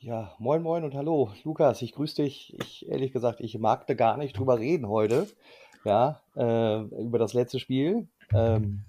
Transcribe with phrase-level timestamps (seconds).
[0.00, 1.30] Ja, moin moin und hallo.
[1.44, 2.56] Lukas, ich grüße dich.
[2.60, 5.28] Ich, ehrlich gesagt, ich magte gar nicht drüber reden heute.
[5.84, 8.08] Ja, äh, über das letzte Spiel.
[8.34, 8.80] Ähm,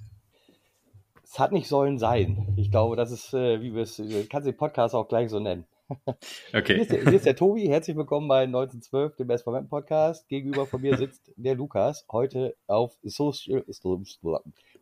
[1.23, 2.53] es hat nicht sollen sein.
[2.57, 5.39] Ich glaube, das ist, äh, wie wir es, äh, kannst den Podcast auch gleich so
[5.39, 5.65] nennen.
[6.55, 6.73] Okay.
[6.73, 10.27] Hier ist, der, hier ist der Tobi, herzlich willkommen bei 1912, dem Best Moment Podcast.
[10.27, 13.63] Gegenüber von mir sitzt der Lukas, heute auf Social,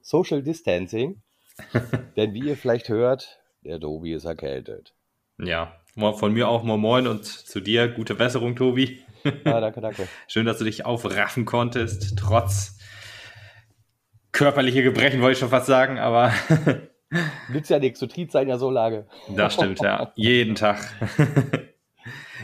[0.01, 1.21] Social Distancing.
[2.15, 4.93] Denn wie ihr vielleicht hört, der Tobi ist erkältet.
[5.37, 9.03] Ja, von mir auch moin moin und zu dir gute Besserung, Tobi.
[9.45, 10.07] Ja, danke, danke.
[10.27, 12.79] Schön, dass du dich aufraffen konntest, trotz
[14.31, 16.33] körperliche Gebrechen, wollte ich schon fast sagen, aber
[17.49, 19.05] Nützt ja nichts, du triebst sein ja so lange.
[19.35, 20.13] das stimmt, ja.
[20.15, 20.79] Jeden Tag.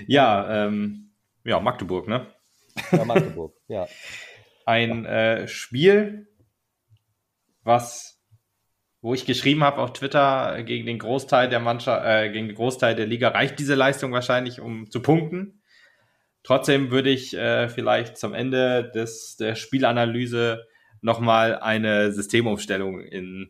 [0.07, 1.11] ja, ähm,
[1.45, 2.27] ja, Magdeburg, ne?
[2.91, 3.87] Ja, Magdeburg, ja.
[4.65, 6.27] Ein äh, Spiel,
[7.63, 8.16] was,
[9.07, 12.93] wo ich geschrieben habe auf Twitter, gegen den Großteil der Mannschaft, äh, gegen den Großteil
[12.93, 15.61] der Liga reicht diese Leistung wahrscheinlich, um zu punkten.
[16.43, 20.67] Trotzdem würde ich äh, vielleicht zum Ende des, der Spielanalyse
[20.99, 23.49] nochmal eine Systemumstellung in,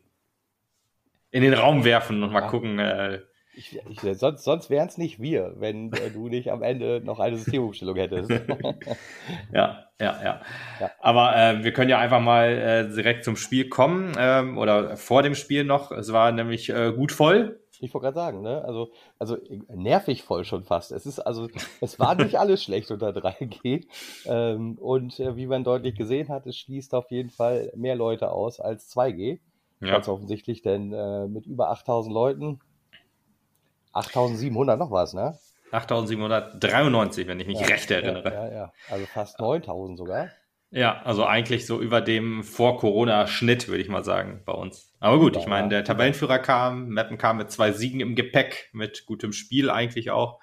[1.32, 2.48] in den Raum werfen und mal Ja.
[2.48, 2.78] gucken.
[2.78, 3.22] Äh,
[3.58, 7.18] Ich, ich, sonst sonst wären es nicht wir, wenn äh, du nicht am Ende noch
[7.18, 8.30] eine Systemumstellung hättest.
[9.52, 10.40] ja, ja, ja,
[10.80, 10.90] Ja.
[11.00, 15.24] Aber äh, wir können ja einfach mal äh, direkt zum Spiel kommen ähm, oder vor
[15.24, 15.90] dem Spiel noch.
[15.90, 17.58] Es war nämlich äh, gut voll.
[17.80, 18.64] Ich wollte gerade sagen, ne?
[18.64, 19.36] Also, also
[19.74, 20.92] nervig voll schon fast.
[20.92, 21.48] Es ist also,
[21.80, 23.86] es war nicht alles schlecht unter 3G.
[24.26, 28.30] Ähm, und äh, wie man deutlich gesehen hat, es schließt auf jeden Fall mehr Leute
[28.30, 29.40] aus als 2G.
[29.80, 32.60] Ja, Ganz offensichtlich, denn äh, mit über 8000 Leuten,
[33.92, 35.38] 8700 noch was, ne?
[35.70, 38.32] 8793, wenn ich mich Ja, recht erinnere.
[38.32, 38.72] Ja, ja, ja.
[38.88, 40.30] Also fast 9000 sogar.
[40.70, 44.92] Ja, also eigentlich so über dem Vor-Corona-Schnitt, würde ich mal sagen, bei uns.
[45.00, 49.06] Aber gut, ich meine, der Tabellenführer kam, Meppen kam mit zwei Siegen im Gepäck, mit
[49.06, 50.40] gutem Spiel eigentlich auch.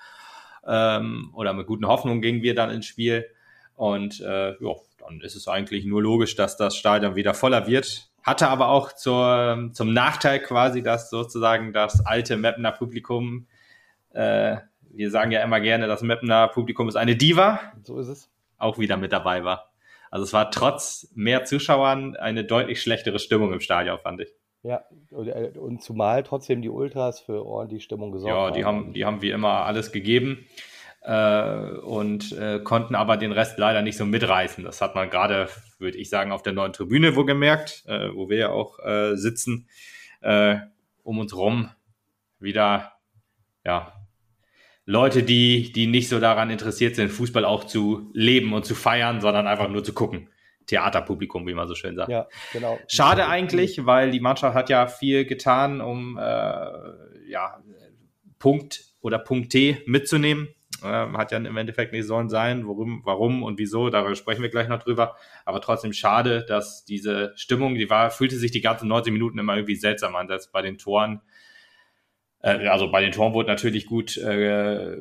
[0.68, 3.28] Ähm, oder mit guten Hoffnungen gingen wir dann ins Spiel.
[3.76, 8.10] Und äh, ja, dann ist es eigentlich nur logisch, dass das Stadion wieder voller wird.
[8.26, 13.46] Hatte aber auch zur, zum Nachteil quasi, dass sozusagen das alte Meppener Publikum,
[14.14, 14.58] äh,
[14.90, 18.32] wir sagen ja immer gerne, das Meppener Publikum ist eine Diva, So ist es.
[18.58, 19.70] auch wieder mit dabei war.
[20.10, 24.34] Also es war trotz mehr Zuschauern eine deutlich schlechtere Stimmung im Stadion, fand ich.
[24.64, 28.94] Ja, und, äh, und zumal trotzdem die Ultras für ordentlich Stimmung gesorgt Ja, die haben,
[28.94, 30.48] die haben wie immer alles gegeben
[31.06, 34.64] und äh, konnten aber den Rest leider nicht so mitreißen.
[34.64, 38.30] Das hat man gerade, würde ich sagen, auf der neuen Tribüne wo gemerkt, äh, wo
[38.30, 39.68] wir ja auch äh, sitzen,
[40.22, 40.58] äh,
[41.04, 41.70] um uns rum
[42.40, 42.94] wieder,
[43.64, 43.94] ja,
[44.86, 49.20] Leute, die, die nicht so daran interessiert sind, Fußball auch zu leben und zu feiern,
[49.20, 50.30] sondern einfach nur zu gucken.
[50.68, 52.10] Theaterpublikum, wie man so schön sagt.
[52.10, 52.80] Ja, genau.
[52.88, 57.62] Schade eigentlich, weil die Mannschaft hat ja viel getan, um äh, ja,
[58.40, 60.50] Punkt oder Punkt T mitzunehmen.
[60.86, 64.50] Ähm, hat ja im Endeffekt nicht sollen sein, worum, warum und wieso, darüber sprechen wir
[64.50, 65.16] gleich noch drüber.
[65.46, 69.56] Aber trotzdem schade, dass diese Stimmung, die war, fühlte sich die ganzen 90 Minuten immer
[69.56, 71.22] irgendwie seltsam an, dass bei den Toren,
[72.42, 74.98] äh, also bei den Toren wurde natürlich gut äh,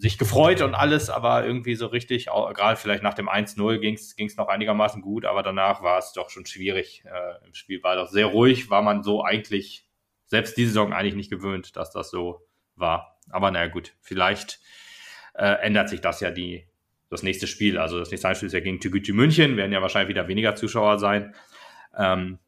[0.00, 4.36] sich gefreut und alles, aber irgendwie so richtig, gerade vielleicht nach dem 1-0 ging es
[4.36, 7.04] noch einigermaßen gut, aber danach war es doch schon schwierig.
[7.04, 9.86] Äh, Im Spiel war doch sehr ruhig, war man so eigentlich,
[10.26, 13.18] selbst diese Saison eigentlich nicht gewöhnt, dass das so war.
[13.30, 14.60] Aber naja gut, vielleicht
[15.34, 16.64] äh, ändert sich das ja die,
[17.08, 17.78] das nächste Spiel.
[17.78, 20.98] Also das nächste Spiel ist ja gegen Tügütü München, werden ja wahrscheinlich wieder weniger Zuschauer
[20.98, 21.34] sein.
[21.96, 22.38] Ähm,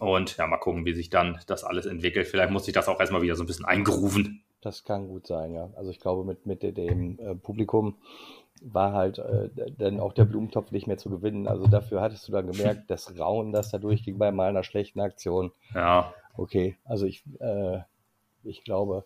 [0.00, 2.26] und ja, mal gucken, wie sich dann das alles entwickelt.
[2.26, 4.42] Vielleicht muss sich das auch erstmal wieder so ein bisschen eingrooven.
[4.60, 5.70] Das kann gut sein, ja.
[5.76, 7.96] Also ich glaube, mit, mit dem äh, Publikum
[8.62, 11.46] war halt äh, dann auch der Blumentopf nicht mehr zu gewinnen.
[11.46, 15.00] Also dafür hattest du dann gemerkt, das Raunen, das da durchging bei mal einer schlechten
[15.00, 15.52] Aktion.
[15.72, 17.78] Ja, Okay, also ich, äh,
[18.44, 19.04] ich glaube,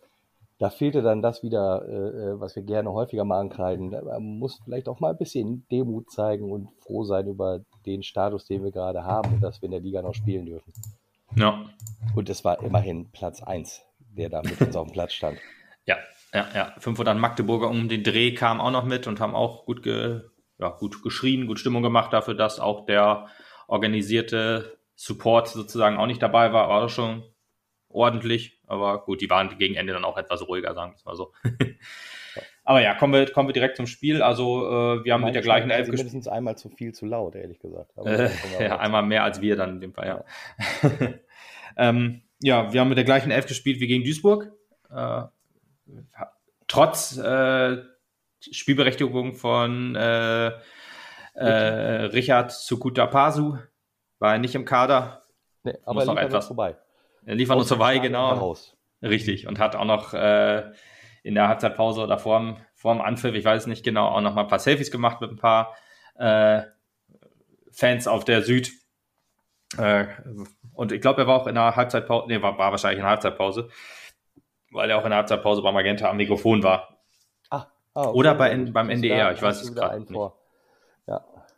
[0.60, 3.90] da fehlte dann das wieder, äh, was wir gerne häufiger mal ankreiden.
[3.90, 8.44] Man muss vielleicht auch mal ein bisschen Demut zeigen und froh sein über den Status,
[8.44, 10.70] den wir gerade haben und dass wir in der Liga noch spielen dürfen.
[11.34, 11.64] ja,
[12.14, 15.38] Und es war immerhin Platz eins, der da mit uns auf dem Platz stand.
[15.86, 15.96] ja,
[16.34, 16.74] ja, ja.
[16.78, 20.20] 500 Magdeburger um den Dreh kamen auch noch mit und haben auch gut, ge,
[20.58, 23.28] ja, gut geschrien, gut Stimmung gemacht dafür, dass auch der
[23.66, 26.68] organisierte Support sozusagen auch nicht dabei war.
[26.68, 27.22] War das schon
[27.90, 31.16] ordentlich, aber gut, die waren gegen Ende dann auch etwas ruhiger, sagen wir es mal
[31.16, 31.32] so.
[32.64, 34.22] aber ja, kommen wir, kommen wir direkt zum Spiel.
[34.22, 35.98] Also äh, wir haben mit der gleichen Elf gespielt.
[35.98, 37.92] mindestens einmal zu viel zu laut, ehrlich gesagt.
[37.96, 40.24] Aber Äh, ja, einmal mehr als wir dann in dem Fall, ja.
[41.76, 44.52] ähm, ja, wir haben mit der gleichen Elf gespielt wie gegen Duisburg.
[44.90, 45.22] Äh,
[46.68, 47.78] trotz äh,
[48.40, 50.52] Spielberechtigung von äh,
[51.34, 51.44] äh,
[52.06, 53.58] Richard Sukuta Pasu
[54.18, 55.22] war er nicht im Kader.
[55.64, 56.46] Nee, Muss aber noch etwas.
[56.46, 56.76] vorbei.
[57.30, 58.34] Er liefert uns vorbei, genau.
[58.34, 58.76] Heraus.
[59.02, 59.46] Richtig.
[59.46, 60.72] Und hat auch noch äh,
[61.22, 64.48] in der Halbzeitpause oder vorm, vorm Anpfiff, ich weiß nicht genau, auch noch mal ein
[64.48, 65.76] paar Selfies gemacht mit ein paar
[66.16, 66.62] äh,
[67.70, 68.72] Fans auf der Süd.
[69.78, 70.06] Äh,
[70.72, 73.10] und ich glaube, er war auch in der Halbzeitpause, nee, war, war wahrscheinlich in der
[73.10, 73.68] Halbzeitpause,
[74.72, 76.98] weil er auch in der Halbzeitpause bei Magenta am Mikrofon war.
[77.48, 78.18] Ah, ah okay.
[78.18, 80.10] Oder bei, beim NDR, ich weiß es gerade nicht.
[80.10, 80.32] Ja.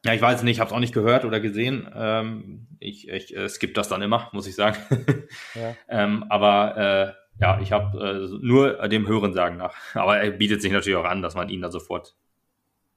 [0.05, 1.89] Ja, ich weiß es nicht, habe es auch nicht gehört oder gesehen.
[1.95, 4.77] Ähm, ich ich äh, skippe das dann immer, muss ich sagen.
[5.55, 5.77] ja.
[5.89, 9.75] ähm, aber äh, ja, ich habe äh, nur dem Hören sagen nach.
[9.95, 12.17] Aber er bietet sich natürlich auch an, dass man ihn da sofort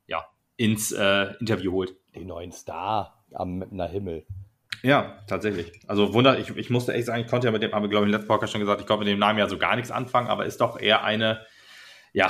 [0.07, 0.25] ja,
[0.57, 1.95] ins äh, Interview holt.
[2.15, 4.25] Den neuen Star am na Himmel.
[4.81, 5.79] Ja, tatsächlich.
[5.87, 8.05] Also wunder, ich, ich musste echt sagen, ich konnte ja mit dem, habe ich glaube
[8.05, 9.91] ich im letzten Podcast schon gesagt, ich konnte mit dem Namen ja so gar nichts
[9.91, 11.41] anfangen, aber ist doch eher eine,
[12.13, 12.29] ja,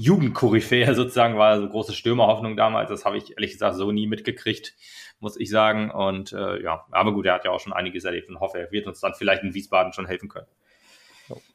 [0.00, 2.90] Jugendkoryphäe sozusagen, war so große Stürmerhoffnung damals.
[2.90, 4.74] Das habe ich ehrlich gesagt so nie mitgekriegt,
[5.20, 5.90] muss ich sagen.
[5.90, 8.72] Und äh, ja, aber gut, er hat ja auch schon einiges erlebt und hoffe, er
[8.72, 10.46] wird uns dann vielleicht in Wiesbaden schon helfen können.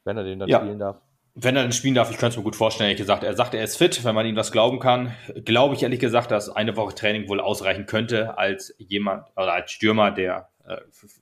[0.04, 0.60] Wenn er den dann ja.
[0.60, 1.02] spielen darf.
[1.38, 3.24] Wenn er den spielen darf, ich könnte es mir gut vorstellen, ehrlich gesagt.
[3.24, 5.14] Er sagt, er ist fit, wenn man ihm das glauben kann.
[5.44, 9.72] Glaube ich ehrlich gesagt, dass eine Woche Training wohl ausreichen könnte als jemand, oder als
[9.72, 10.48] Stürmer, der,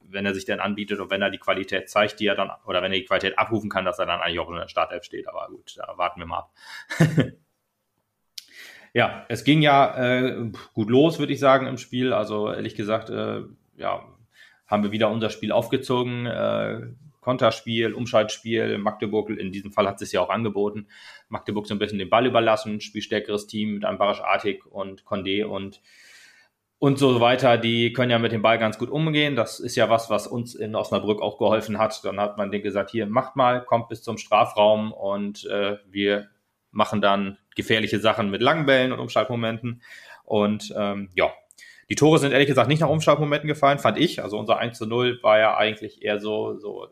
[0.04, 2.82] wenn er sich denn anbietet und wenn er die Qualität zeigt, die er dann, oder
[2.82, 5.28] wenn er die Qualität abrufen kann, dass er dann eigentlich auch in der Startelf steht.
[5.28, 6.54] Aber gut, da warten wir mal ab.
[8.94, 12.14] ja, es ging ja äh, gut los, würde ich sagen, im Spiel.
[12.14, 13.42] Also ehrlich gesagt, äh,
[13.76, 14.08] ja,
[14.68, 16.26] haben wir wieder unser Spiel aufgezogen.
[16.26, 18.78] Äh, Konterspiel, Umschaltspiel.
[18.78, 20.88] Magdeburg, in diesem Fall hat es ja auch angeboten.
[21.30, 25.46] Magdeburg so ein bisschen den Ball überlassen, spielstärkeres Team mit einem Barasch Artig und Condé
[25.46, 25.82] und
[26.84, 29.38] und so weiter, die können ja mit dem Ball ganz gut umgehen.
[29.38, 32.04] Das ist ja was, was uns in Osnabrück auch geholfen hat.
[32.04, 36.28] Dann hat man denen gesagt, hier, macht mal, kommt bis zum Strafraum und äh, wir
[36.72, 39.82] machen dann gefährliche Sachen mit langen Bällen und Umschaltmomenten.
[40.26, 41.32] Und ähm, ja,
[41.90, 44.22] die Tore sind ehrlich gesagt nicht nach Umschaltmomenten gefallen, fand ich.
[44.22, 46.90] Also unser 1 zu 0 war ja eigentlich eher so, so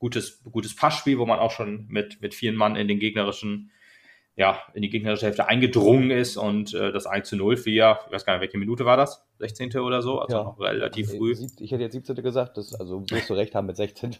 [0.00, 3.70] gutes, gutes Passspiel, wo man auch schon mit, mit vielen Mann in den gegnerischen,
[4.36, 7.98] ja, in die gegnerische Hälfte eingedrungen ist und äh, das 1 zu 0 für, ja,
[8.06, 9.26] ich weiß gar nicht, welche Minute war das?
[9.38, 9.78] 16.
[9.78, 10.44] oder so, also ja.
[10.44, 11.34] noch relativ früh.
[11.58, 12.16] Ich hätte jetzt 17.
[12.16, 14.16] gesagt, das, also wirst du recht haben mit 16.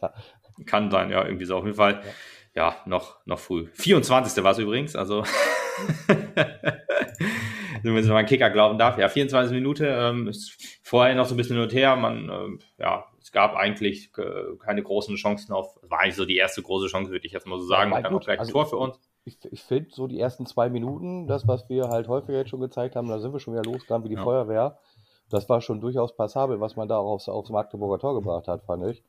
[0.65, 2.01] Kann sein, ja, irgendwie so auf jeden Fall.
[2.55, 3.67] Ja, ja noch, noch früh.
[3.75, 4.43] 24.
[4.43, 5.23] war es übrigens, also
[7.83, 8.97] wenn man Kicker glauben darf.
[8.97, 11.95] Ja, 24 Minuten, ähm, ist vorher noch so ein bisschen hin und her.
[11.95, 16.37] Man, ähm, ja, es gab eigentlich äh, keine großen Chancen auf, war eigentlich so die
[16.37, 17.93] erste große Chance, würde ich jetzt mal so sagen.
[17.93, 18.99] Ja, gut, gleich also Tor für uns.
[19.26, 22.61] Ich, ich finde so die ersten zwei Minuten, das, was wir halt häufiger jetzt schon
[22.61, 24.23] gezeigt haben, da sind wir schon wieder losgegangen wie die ja.
[24.23, 24.78] Feuerwehr.
[25.28, 28.62] Das war schon durchaus passabel, was man da auch aufs, aufs Magdeburger Tor gebracht hat,
[28.64, 29.02] fand ich.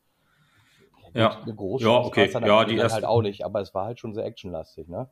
[1.13, 2.29] Ja, eine große ja, okay.
[2.45, 2.95] ja, die erste...
[2.95, 5.07] halt auch nicht, aber es war halt schon sehr actionlastig, ne?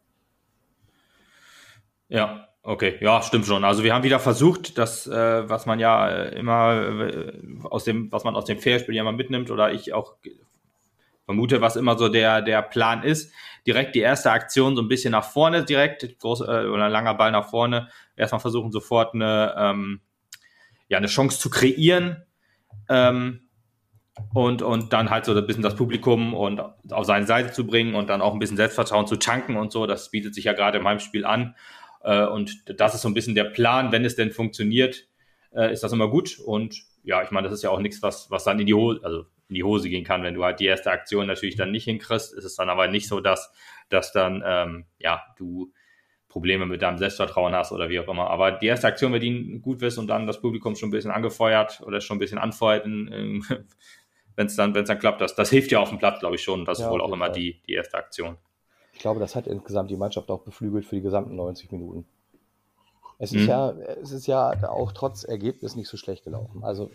[2.10, 3.64] Ja, Okay, ja, stimmt schon.
[3.64, 6.74] Also wir haben wieder versucht, das, äh, was man ja äh, immer
[7.12, 7.32] äh,
[7.64, 10.16] aus dem, was man aus dem Fairspiel ja mal mitnimmt, oder ich auch
[11.26, 13.34] vermute, was immer so der, der Plan ist,
[13.68, 17.32] direkt die erste Aktion so ein bisschen nach vorne, direkt, groß, äh, oder langer Ball
[17.32, 20.02] nach vorne, erstmal versuchen sofort eine, ähm,
[20.88, 22.24] ja, eine Chance zu kreieren.
[22.90, 23.42] Ähm,
[24.34, 26.62] und, und dann halt so ein bisschen das Publikum und
[26.92, 29.88] auf seine Seite zu bringen und dann auch ein bisschen Selbstvertrauen zu tanken und so.
[29.88, 31.56] Das bietet sich ja gerade in meinem Spiel an.
[32.02, 35.08] Äh, und das ist so ein bisschen der Plan, wenn es denn funktioniert,
[35.54, 36.40] äh, ist das immer gut.
[36.40, 39.02] Und ja, ich meine, das ist ja auch nichts, was, was dann in die Hose,
[39.04, 41.84] also in die Hose gehen kann, wenn du halt die erste Aktion natürlich dann nicht
[41.84, 43.52] hinkriegst, ist es dann aber nicht so, dass,
[43.90, 45.72] dass dann, ähm, ja, du
[46.36, 48.30] Probleme mit deinem Selbstvertrauen hast oder wie auch immer.
[48.30, 51.12] Aber die erste Aktion, wenn die gut wirst und dann das Publikum schon ein bisschen
[51.12, 52.86] angefeuert oder schon ein bisschen anfeuert,
[54.36, 56.44] wenn es dann, wenn's dann klappt, das, das hilft ja auf dem Platz, glaube ich
[56.44, 56.66] schon.
[56.66, 58.36] Das ja, ist wohl auch immer die, die erste Aktion.
[58.92, 62.06] Ich glaube, das hat insgesamt die Mannschaft auch beflügelt für die gesamten 90 Minuten.
[63.18, 63.48] Es ist, mhm.
[63.48, 63.72] ja,
[64.02, 66.66] es ist ja auch trotz Ergebnis nicht so schlecht gelaufen.
[66.66, 66.92] Also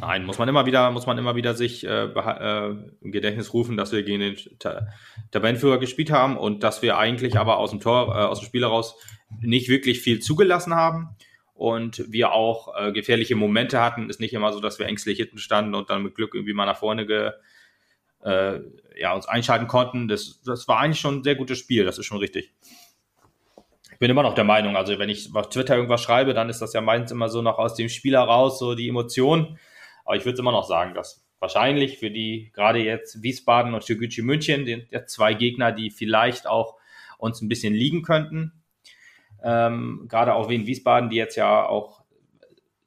[0.00, 3.76] Nein, muss man immer wieder, muss man immer wieder sich äh, äh, im Gedächtnis rufen,
[3.76, 4.88] dass wir gegen den Ta
[5.30, 8.62] Tabellenführer gespielt haben und dass wir eigentlich aber aus dem Tor, äh, aus dem Spiel
[8.62, 8.96] heraus
[9.40, 11.16] nicht wirklich viel zugelassen haben
[11.52, 14.08] und wir auch äh, gefährliche Momente hatten.
[14.08, 16.64] Ist nicht immer so, dass wir ängstlich hinten standen und dann mit Glück irgendwie mal
[16.64, 17.32] nach vorne ge,
[18.24, 18.60] äh,
[18.98, 20.08] ja, uns einschalten konnten.
[20.08, 22.54] Das, das war eigentlich schon ein sehr gutes Spiel, das ist schon richtig.
[23.92, 26.62] Ich bin immer noch der Meinung, also wenn ich auf Twitter irgendwas schreibe, dann ist
[26.62, 29.58] das ja meistens immer so noch aus dem Spiel heraus, so die Emotion.
[30.10, 34.22] Aber ich würde immer noch sagen, dass wahrscheinlich für die, gerade jetzt Wiesbaden und Türgücü
[34.22, 36.74] München, die, die zwei Gegner, die vielleicht auch
[37.16, 38.60] uns ein bisschen liegen könnten.
[39.40, 42.02] Ähm, gerade auch in Wiesbaden, die jetzt ja auch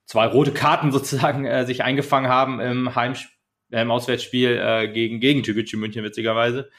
[0.06, 3.33] zwei rote Karten sozusagen äh, sich eingefangen haben im Heimspiel
[3.82, 6.70] im Auswärtsspiel äh, gegen, gegen Türkgücü München, witzigerweise.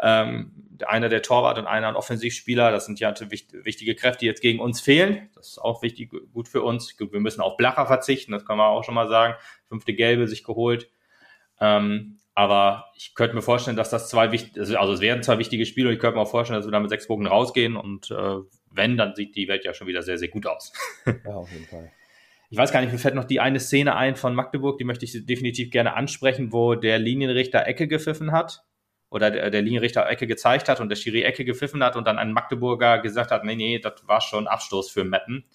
[0.00, 0.52] Ähm,
[0.86, 4.58] einer der Torwart und einer ein Offensivspieler, das sind ja wichtige Kräfte, die jetzt gegen
[4.58, 5.28] uns fehlen.
[5.34, 6.96] Das ist auch wichtig, gut für uns.
[6.98, 9.34] Wir müssen auf Blacher verzichten, das kann man auch schon mal sagen.
[9.68, 10.90] Fünfte Gelbe sich geholt.
[11.60, 15.38] Ähm, Aber ich könnte mir vorstellen, dass das zwei wichtige, also, also es werden zwei
[15.38, 17.76] wichtige Spiele und ich könnte mir auch vorstellen, dass wir da mit sechs Punkten rausgehen
[17.76, 18.38] und äh,
[18.72, 20.72] wenn, dann sieht die Welt ja schon wieder sehr, sehr gut aus.
[21.06, 21.92] ja, auf jeden Fall.
[22.54, 25.04] Ich weiß gar nicht, mir fällt noch die eine Szene ein von Magdeburg, die möchte
[25.04, 28.64] ich definitiv gerne ansprechen, wo der Linienrichter Ecke gepfiffen hat
[29.10, 32.16] oder der, der Linienrichter Ecke gezeigt hat und der Schiri Ecke gepfiffen hat und dann
[32.16, 35.46] ein Magdeburger gesagt hat, nee, nee, das war schon Abstoß für Metten.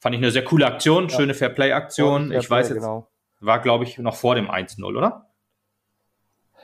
[0.00, 1.16] Fand ich eine sehr coole Aktion, ja.
[1.16, 2.32] schöne Fairplay-Aktion.
[2.32, 3.08] Ich weiß jetzt, genau.
[3.38, 5.30] war glaube ich noch vor dem 1-0, oder?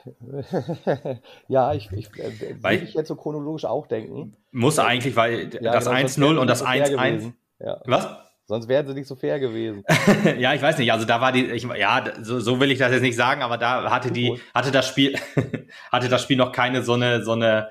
[1.47, 4.35] ja, ich, ich äh, würde ich jetzt so chronologisch auch denken.
[4.51, 7.31] Muss eigentlich, weil ja, das genau, 1-0 und das 1-1.
[7.59, 7.79] Ja.
[7.85, 8.30] Was?
[8.51, 9.85] Sonst wären sie nicht so fair gewesen.
[10.37, 10.91] ja, ich weiß nicht.
[10.91, 13.57] Also da war die, ich, ja, so, so will ich das jetzt nicht sagen, aber
[13.57, 15.17] da hatte die, hatte das Spiel,
[15.91, 17.69] hatte das Spiel noch keine so eine, so eine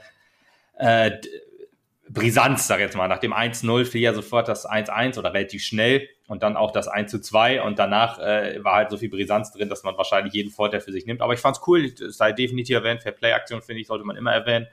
[0.79, 1.11] äh,
[2.09, 3.09] Brisanz, sag ich jetzt mal.
[3.09, 6.91] Nach dem 1-0 fiel ja sofort das 1-1 oder relativ schnell und dann auch das
[6.91, 10.81] 1-2 und danach äh, war halt so viel Brisanz drin, dass man wahrscheinlich jeden Vorteil
[10.81, 11.21] für sich nimmt.
[11.21, 14.67] Aber ich fand's cool, es sei definitiv erwähnt, Fair-Play-Aktion, finde ich, sollte man immer erwähnen.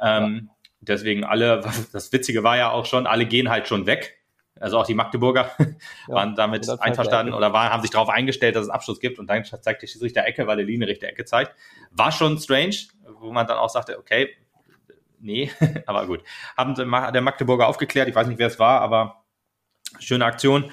[0.00, 0.54] Ähm, ja.
[0.82, 1.62] Deswegen alle,
[1.92, 4.17] das Witzige war ja auch schon, alle gehen halt schon weg.
[4.60, 8.64] Also auch die Magdeburger ja, waren damit einverstanden oder waren, haben sich darauf eingestellt, dass
[8.64, 11.54] es Abschluss gibt und dann zeigt der Schiedsrichter Ecke, weil der Linienrichter Ecke zeigt.
[11.90, 12.76] War schon strange,
[13.20, 14.30] wo man dann auch sagte, okay,
[15.20, 15.50] nee,
[15.86, 16.22] aber gut.
[16.56, 19.24] Haben der Magdeburger aufgeklärt, ich weiß nicht, wer es war, aber
[19.98, 20.72] schöne Aktion.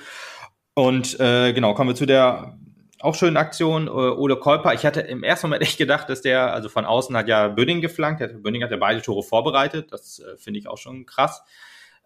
[0.74, 2.58] Und äh, genau, kommen wir zu der
[3.00, 3.88] auch schönen Aktion.
[3.88, 7.16] Äh, Ole Kolper, ich hatte im ersten Moment echt gedacht, dass der, also von außen
[7.16, 10.78] hat ja Böning geflankt, Böning hat ja beide Tore vorbereitet, das äh, finde ich auch
[10.78, 11.44] schon krass.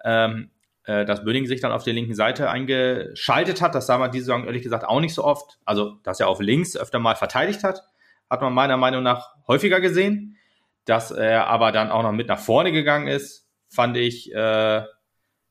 [0.04, 0.52] Ähm,
[0.86, 4.26] äh, dass Böning sich dann auf der linken Seite eingeschaltet hat, das sah man diese
[4.26, 5.60] Saison ehrlich gesagt auch nicht so oft.
[5.66, 7.84] Also, dass er auf links öfter mal verteidigt hat,
[8.30, 10.38] hat man meiner Meinung nach häufiger gesehen.
[10.86, 14.84] Dass er aber dann auch noch mit nach vorne gegangen ist, fand ich, äh,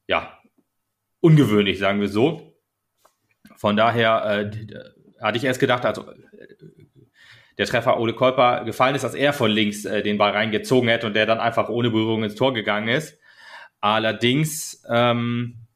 [0.07, 0.39] ja,
[1.21, 2.55] ungewöhnlich, sagen wir so.
[3.57, 4.51] Von daher äh,
[5.21, 6.07] hatte ich erst gedacht, also
[7.59, 11.07] der Treffer Ole Kolper gefallen ist, dass er von links äh, den Ball reingezogen hätte
[11.07, 13.18] und der dann einfach ohne Berührung ins Tor gegangen ist.
[13.81, 15.67] Allerdings, ähm,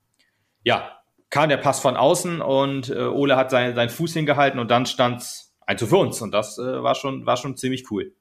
[0.65, 0.99] ja,
[1.31, 4.87] kam der Pass von außen und äh, Ole hat sein, seinen Fuß hingehalten und dann
[4.87, 8.15] stand es 1 zu für uns und das äh, war, schon, war schon ziemlich cool.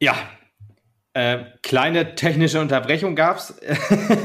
[0.00, 0.16] Ja,
[1.14, 3.54] äh, kleine technische Unterbrechung gab es,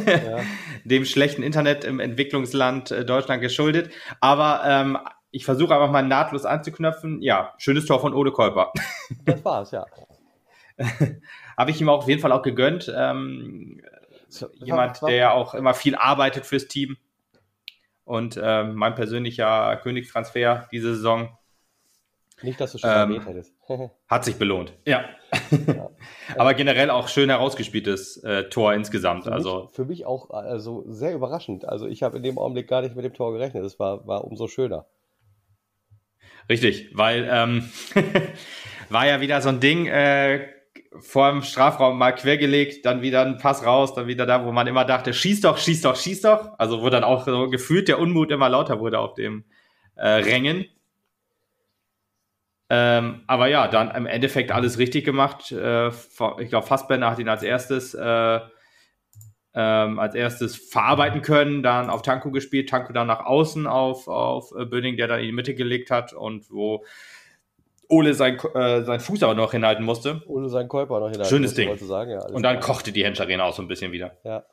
[0.08, 0.40] ja.
[0.86, 3.92] dem schlechten Internet im Entwicklungsland äh, Deutschland geschuldet.
[4.22, 4.98] Aber ähm,
[5.32, 7.22] ich versuche einfach mal nahtlos anzuknöpfen.
[7.22, 8.72] Ja, schönes Tor von Ole Kolper.
[9.26, 9.86] Das war's, ja.
[11.58, 12.94] Habe ich ihm auch auf jeden Fall auch gegönnt.
[12.96, 13.82] Ähm,
[14.30, 16.98] so, jemand, der auch immer viel arbeitet fürs Team.
[18.04, 21.38] Und ähm, mein persönlicher Königstransfer diese Saison.
[22.42, 23.54] Nicht, dass du schon ähm, erwähnt hättest.
[24.08, 24.74] hat sich belohnt.
[24.86, 25.06] Ja.
[25.66, 25.90] ja.
[26.38, 29.24] Aber generell auch schön herausgespieltes äh, Tor insgesamt.
[29.24, 31.66] Für also mich, für mich auch also sehr überraschend.
[31.66, 33.66] Also ich habe in dem Augenblick gar nicht mit dem Tor gerechnet.
[33.66, 34.86] Es war, war umso schöner.
[36.48, 37.70] Richtig, weil ähm,
[38.90, 39.88] war ja wieder so ein Ding.
[39.88, 40.48] Äh,
[41.00, 44.67] vor dem Strafraum mal quergelegt, dann wieder ein Pass raus, dann wieder da, wo man
[44.67, 46.58] immer dachte, schieß doch, schieß doch, schieß doch.
[46.58, 49.46] Also wo dann auch so gefühlt der Unmut immer lauter wurde auf dem
[49.96, 50.65] äh, Rängen.
[52.70, 55.51] Ähm, aber ja, dann im Endeffekt alles richtig gemacht.
[55.51, 58.39] Äh, ich glaube, Fassbender hat ihn als erstes äh,
[59.60, 64.53] ähm, als erstes verarbeiten können, dann auf Tanko gespielt, Tanko dann nach außen auf, auf
[64.56, 66.86] äh, Böning, der dann in die Mitte gelegt hat und wo
[67.89, 70.22] Ole sein, äh, sein Fuß aber noch hinhalten musste.
[70.27, 71.75] Ole seinen Käuper noch hinhalten Schönes Ding.
[71.77, 72.74] Sagen, ja, und dann klar.
[72.74, 74.17] kochte die Henscharena auch so ein bisschen wieder.
[74.24, 74.46] Ja.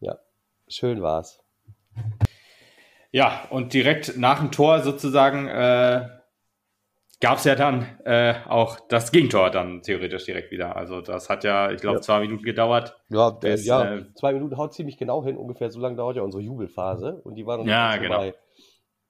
[0.00, 0.18] Ja,
[0.68, 1.40] schön war's.
[3.12, 6.06] Ja, und direkt nach dem Tor sozusagen äh,
[7.20, 10.76] gab es ja dann äh, auch das Gegentor dann theoretisch direkt wieder.
[10.76, 12.02] Also das hat ja, ich glaube, ja.
[12.02, 12.96] zwei Minuten gedauert.
[13.08, 16.22] Ja, bis, ja äh, zwei Minuten haut ziemlich genau hin, ungefähr so lange dauert ja
[16.22, 18.16] unsere Jubelphase und die war dann ja, genau.
[18.16, 18.34] Vorbei.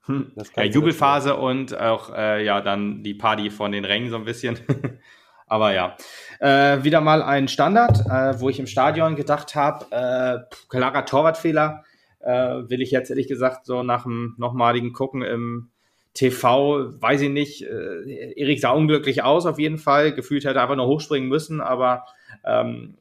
[0.06, 0.32] Hm.
[0.56, 4.58] Ja, Jubelphase und auch äh, ja dann die Party von den Rängen so ein bisschen.
[5.48, 5.96] Aber ja,
[6.40, 11.84] äh, wieder mal ein Standard, äh, wo ich im Stadion gedacht habe, äh, klarer Torwartfehler.
[12.20, 15.70] Äh, will ich jetzt ehrlich gesagt so nach dem nochmaligen Gucken im
[16.14, 17.62] TV, weiß ich nicht.
[17.62, 20.12] Äh, Erik sah unglücklich aus auf jeden Fall.
[20.12, 22.06] Gefühlt hätte er einfach nur hochspringen müssen, aber
[22.44, 22.96] ähm,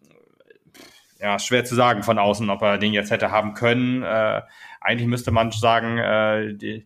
[1.25, 4.03] ja, schwer zu sagen von außen, ob er den jetzt hätte haben können.
[4.03, 4.44] Äh,
[4.79, 6.86] eigentlich müsste man sagen, äh, die,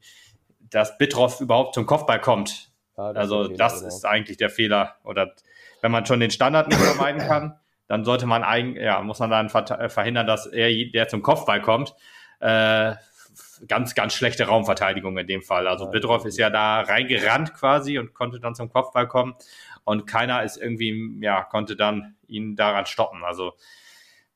[0.61, 2.71] dass Bitroff überhaupt zum Kopfball kommt.
[2.97, 4.95] Ja, das also ist das Fehler, ist eigentlich der Fehler.
[5.03, 5.33] Oder
[5.81, 9.29] wenn man schon den Standard nicht vermeiden kann, dann sollte man eigentlich, ja, muss man
[9.29, 11.93] dann äh, verhindern, dass er, der zum Kopfball kommt.
[12.39, 12.93] Äh,
[13.67, 15.67] ganz, ganz schlechte Raumverteidigung in dem Fall.
[15.67, 19.35] Also ja, Bitroff ist ja da reingerannt quasi und konnte dann zum Kopfball kommen.
[19.83, 23.25] Und keiner ist irgendwie, ja, konnte dann ihn daran stoppen.
[23.25, 23.51] Also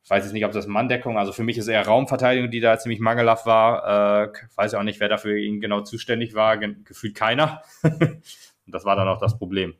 [0.04, 2.78] Ich weiß jetzt nicht, ob das Manndeckung, also für mich ist eher Raumverteidigung, die da
[2.78, 4.26] ziemlich mangelhaft war.
[4.26, 6.58] Äh, weiß ja auch nicht, wer dafür ihn genau zuständig war.
[6.58, 7.62] Gefühlt keiner.
[7.84, 8.22] Und
[8.68, 9.76] das war dann auch das Problem.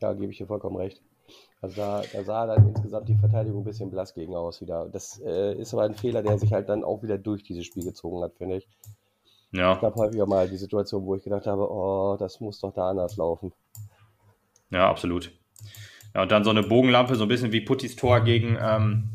[0.00, 1.02] Ja, gebe ich dir vollkommen recht.
[1.60, 4.88] Also da, da, sah dann insgesamt die Verteidigung ein bisschen blass gegen aus wieder.
[4.92, 7.84] Das äh, ist aber ein Fehler, der sich halt dann auch wieder durch dieses Spiel
[7.84, 8.68] gezogen hat, finde ich.
[9.52, 9.74] Ja.
[9.76, 12.90] Ich habe häufiger mal die Situation, wo ich gedacht habe, oh, das muss doch da
[12.90, 13.52] anders laufen.
[14.70, 15.32] Ja, absolut.
[16.16, 19.10] Ja, und dann so eine Bogenlampe, so ein bisschen wie Puttis Tor gegen, ähm,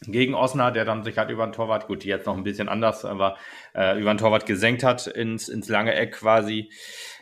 [0.00, 3.04] gegen Osner, der dann sich halt über den Torwart, gut, jetzt noch ein bisschen anders,
[3.04, 3.36] aber
[3.72, 6.72] äh, über den Torwart gesenkt hat ins, ins lange Eck quasi.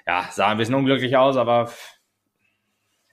[0.06, 1.70] Ja, sah ein bisschen unglücklich aus, aber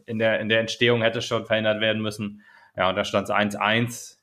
[0.05, 2.45] in der, in der Entstehung hätte schon verhindert werden müssen.
[2.77, 4.19] Ja, und da stand es 1-1.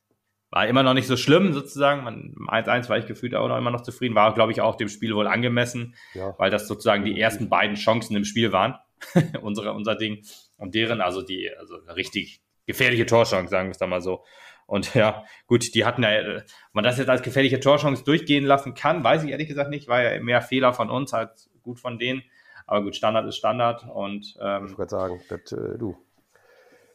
[0.49, 2.07] War immer noch nicht so schlimm sozusagen.
[2.49, 4.15] 1-1 war ich gefühlt auch noch immer noch zufrieden.
[4.15, 6.35] War, glaube ich, auch dem Spiel wohl angemessen, ja.
[6.39, 8.77] weil das sozusagen die ersten beiden Chancen im Spiel waren.
[9.43, 10.23] unsere, unser Ding.
[10.57, 14.25] Und deren, also die, also eine richtig gefährliche Torchance, sagen wir es da mal so.
[14.67, 18.75] Und ja, gut, die hatten ja, äh, man das jetzt als gefährliche Torchance durchgehen lassen
[18.75, 21.99] kann, weiß ich ehrlich gesagt nicht, war ja mehr Fehler von uns als gut von
[21.99, 22.23] denen.
[22.67, 25.97] Aber gut, Standard ist Standard und ähm, ich würde sagen, das, äh, du.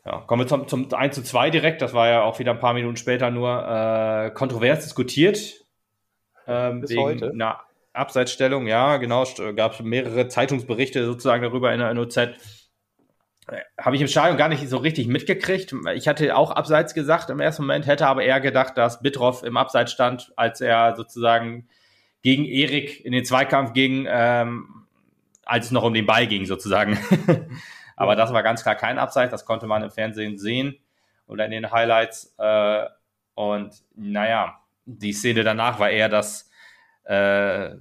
[0.05, 2.59] Ja, kommen wir zum, zum 1 zu 2 direkt, das war ja auch wieder ein
[2.59, 5.63] paar Minuten später nur äh, kontrovers diskutiert.
[6.47, 7.29] Ähm, Bis wegen heute.
[7.31, 7.61] einer
[7.93, 9.25] Abseitsstellung, ja, genau,
[9.55, 12.17] gab es mehrere Zeitungsberichte sozusagen darüber in der NOZ.
[13.47, 15.73] Äh, habe ich im Stadion gar nicht so richtig mitgekriegt.
[15.95, 19.57] Ich hatte auch Abseits gesagt im ersten Moment, hätte aber eher gedacht, dass Bitroff im
[19.57, 21.67] Abseits stand, als er sozusagen
[22.21, 24.85] gegen Erik in den Zweikampf ging, ähm,
[25.43, 26.99] als es noch um den Ball ging sozusagen.
[27.95, 30.77] aber das war ganz klar kein Abseits, das konnte man im Fernsehen sehen
[31.25, 32.35] oder in den Highlights.
[32.37, 32.85] Äh,
[33.33, 36.51] und naja, die Szene danach war eher, dass
[37.05, 37.71] äh,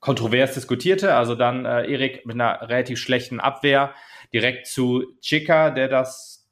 [0.00, 1.14] kontrovers diskutierte.
[1.14, 3.92] Also dann äh, Erik mit einer relativ schlechten Abwehr
[4.32, 6.48] direkt zu Chica, der das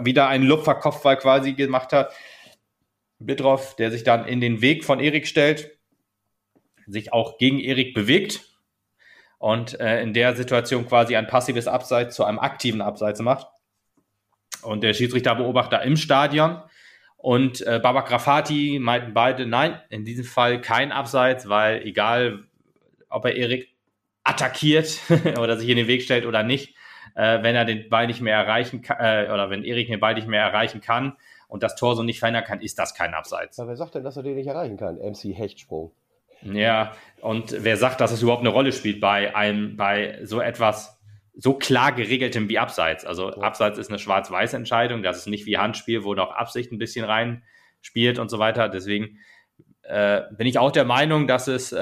[0.00, 2.12] wieder einen Lupferkopfball quasi gemacht hat.
[3.18, 5.78] Bitroff, der sich dann in den Weg von Erik stellt,
[6.86, 8.40] sich auch gegen Erik bewegt
[9.38, 13.46] und äh, in der Situation quasi ein passives Abseits zu einem aktiven Abseits macht.
[14.62, 16.62] Und der Schiedsrichterbeobachter im Stadion
[17.16, 22.44] und äh, Baba Grafati meinten beide, nein, in diesem Fall kein Abseits, weil egal,
[23.08, 23.68] ob er Erik
[24.24, 24.98] attackiert
[25.38, 26.74] oder sich in den Weg stellt oder nicht,
[27.14, 30.14] äh, wenn er den Ball nicht mehr erreichen kann, äh, oder wenn Erik den Ball
[30.14, 31.16] nicht mehr erreichen kann
[31.48, 33.58] und das Tor so nicht verändern kann, ist das kein Abseits.
[33.58, 34.96] Aber wer sagt denn, dass er den nicht erreichen kann?
[34.96, 35.92] MC Hechtsprung.
[36.42, 40.98] Ja, und wer sagt, dass es überhaupt eine Rolle spielt bei einem, bei so etwas
[41.34, 43.04] so klar geregeltem wie Abseits.
[43.04, 43.38] Also ja.
[43.38, 45.02] Abseits ist eine schwarz-weiß Entscheidung.
[45.02, 47.42] Das ist nicht wie Handspiel, wo noch Absicht ein bisschen rein
[47.80, 48.68] spielt und so weiter.
[48.68, 49.18] Deswegen
[49.82, 51.76] äh, bin ich auch der Meinung, dass es äh,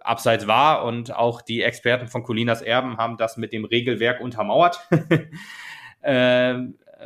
[0.00, 4.80] Abseits war und auch die Experten von Colinas Erben haben das mit dem Regelwerk untermauert.
[6.02, 6.54] äh,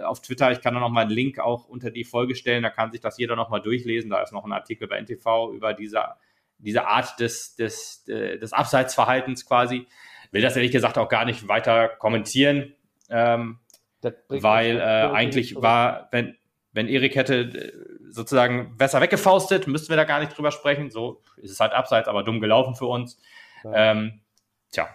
[0.04, 2.70] auf Twitter, ich kann da noch mal einen Link auch unter die Folge stellen, da
[2.70, 4.10] kann sich das jeder noch mal durchlesen.
[4.10, 6.02] Da ist noch ein Artikel bei NTV über diese,
[6.58, 9.86] diese Art des, des, äh, des Abseitsverhaltens quasi
[10.34, 12.74] will das ehrlich gesagt auch gar nicht weiter kommentieren,
[13.08, 13.60] ähm,
[14.28, 16.36] weil äh, eigentlich war, wenn,
[16.72, 17.72] wenn Erik hätte äh,
[18.14, 20.90] sozusagen besser weggefaustet, müssten wir da gar nicht drüber sprechen.
[20.90, 23.18] So ist es halt abseits, aber dumm gelaufen für uns.
[23.64, 23.92] Ja.
[23.92, 24.20] Ähm,
[24.70, 24.88] tja.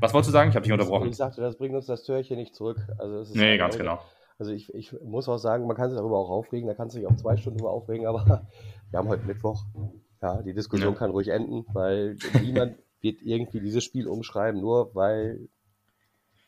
[0.00, 0.50] Was wolltest du sagen?
[0.50, 1.08] Ich habe dich unterbrochen.
[1.08, 2.78] Ich sagte, das bringt uns das Türchen nicht zurück.
[2.98, 4.00] Also es ist nee, halt ganz genau.
[4.38, 7.06] Also ich, ich muss auch sagen, man kann sich darüber auch aufregen, da kann sich
[7.06, 8.46] auch zwei Stunden darüber aufregen, aber
[8.90, 9.64] wir haben heute Mittwoch.
[10.20, 10.98] Ja, die Diskussion ja.
[10.98, 15.48] kann ruhig enden, weil niemand wird irgendwie dieses Spiel umschreiben, nur weil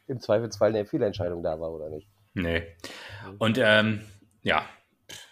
[0.07, 2.09] im Zweifelsfall eine Fehlentscheidung da war, oder nicht?
[2.35, 2.63] Nee.
[3.39, 4.01] Und ähm,
[4.43, 4.65] ja,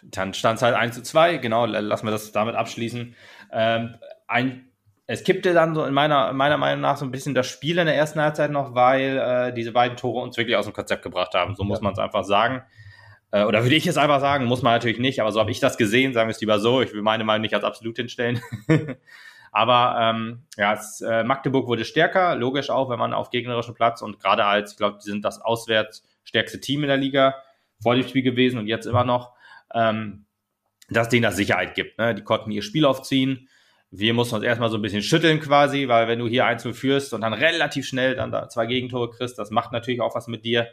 [0.02, 3.14] dann stand es halt 1 zu 2, genau, lassen wir das damit abschließen.
[3.52, 3.94] Ähm,
[4.26, 4.70] ein,
[5.06, 7.86] es kippte dann so in meiner, meiner Meinung nach so ein bisschen das Spiel in
[7.86, 11.34] der ersten Halbzeit noch, weil äh, diese beiden Tore uns wirklich aus dem Konzept gebracht
[11.34, 11.56] haben.
[11.56, 12.62] So muss man es einfach sagen.
[13.30, 15.60] Äh, oder würde ich es einfach sagen, muss man natürlich nicht, aber so habe ich
[15.60, 16.82] das gesehen, sagen wir es lieber so.
[16.82, 18.40] Ich will meine Meinung nicht als absolut hinstellen.
[19.50, 24.02] Aber ähm, ja, es, äh, Magdeburg wurde stärker, logisch auch, wenn man auf gegnerischen Platz
[24.02, 27.34] und gerade als, ich glaube, die sind das auswärts stärkste Team in der Liga
[27.82, 29.32] vor dem Spiel gewesen und jetzt immer noch,
[29.74, 30.24] ähm,
[30.90, 31.98] dass denen das Sicherheit gibt.
[31.98, 32.14] Ne?
[32.14, 33.48] Die konnten ihr Spiel aufziehen.
[33.90, 37.14] Wir mussten uns erstmal so ein bisschen schütteln quasi, weil wenn du hier 1 führst
[37.14, 40.44] und dann relativ schnell dann da zwei Gegentore kriegst, das macht natürlich auch was mit
[40.44, 40.68] dir.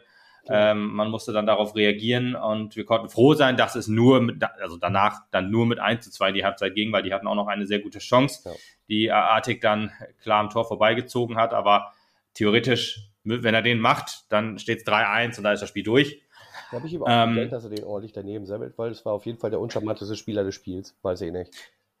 [0.48, 4.42] Ähm, man musste dann darauf reagieren und wir konnten froh sein, dass es nur, mit,
[4.60, 7.34] also danach dann nur mit 1 zu 2 die Halbzeit ging, weil die hatten auch
[7.34, 8.54] noch eine sehr gute Chance, ja.
[8.88, 9.90] die Artig dann
[10.22, 11.52] klar am Tor vorbeigezogen hat.
[11.52, 11.92] Aber
[12.34, 16.22] theoretisch, wenn er den macht, dann steht es 3-1 und da ist das Spiel durch.
[16.70, 19.04] Da habe ich ihm auch ähm, gedacht, dass er den ordentlich daneben sammelt, weil es
[19.04, 20.96] war auf jeden Fall der uncharmanteste Spieler des Spiels.
[21.02, 21.52] Weiß ich nicht.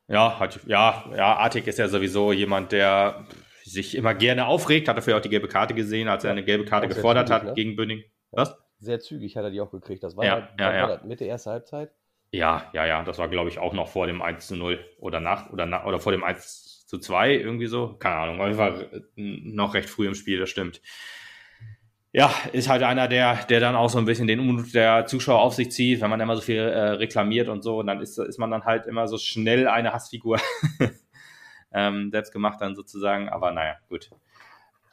[0.08, 3.26] Ja, hat, ja, ja, Artig ist ja sowieso jemand, der
[3.64, 6.64] sich immer gerne aufregt, hat dafür auch die gelbe Karte gesehen, als er eine gelbe
[6.64, 7.54] Karte gefordert hat ne?
[7.54, 8.04] gegen Bünding.
[8.30, 8.56] Was?
[8.78, 10.02] sehr zügig hat er die auch gekriegt.
[10.02, 10.88] Das war, ja, ja, ja.
[10.88, 11.90] War Mitte erste Halbzeit.
[12.30, 13.02] Ja, ja, ja.
[13.04, 15.84] Das war, glaube ich, auch noch vor dem 1 zu 0 oder nach oder nach
[15.86, 17.94] oder vor dem 1 zu 2, irgendwie so.
[17.94, 18.40] Keine Ahnung.
[18.40, 20.80] Auf jeden Fall noch recht früh im Spiel, das stimmt.
[22.12, 25.40] Ja, ist halt einer, der, der dann auch so ein bisschen den Unmut der Zuschauer
[25.40, 27.78] auf sich zieht, wenn man immer so viel äh, reklamiert und so.
[27.78, 30.40] Und dann ist, ist man dann halt immer so schnell eine Hassfigur.
[31.72, 33.28] ähm, selbst gemacht dann sozusagen.
[33.28, 34.10] Aber naja, gut.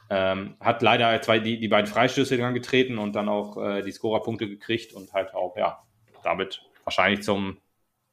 [0.09, 3.91] Ähm, hat leider zwei, die, die beiden Freistöße dann getreten und dann auch äh, die
[3.91, 5.81] Scorerpunkte gekriegt und halt auch, ja,
[6.23, 7.57] damit wahrscheinlich zum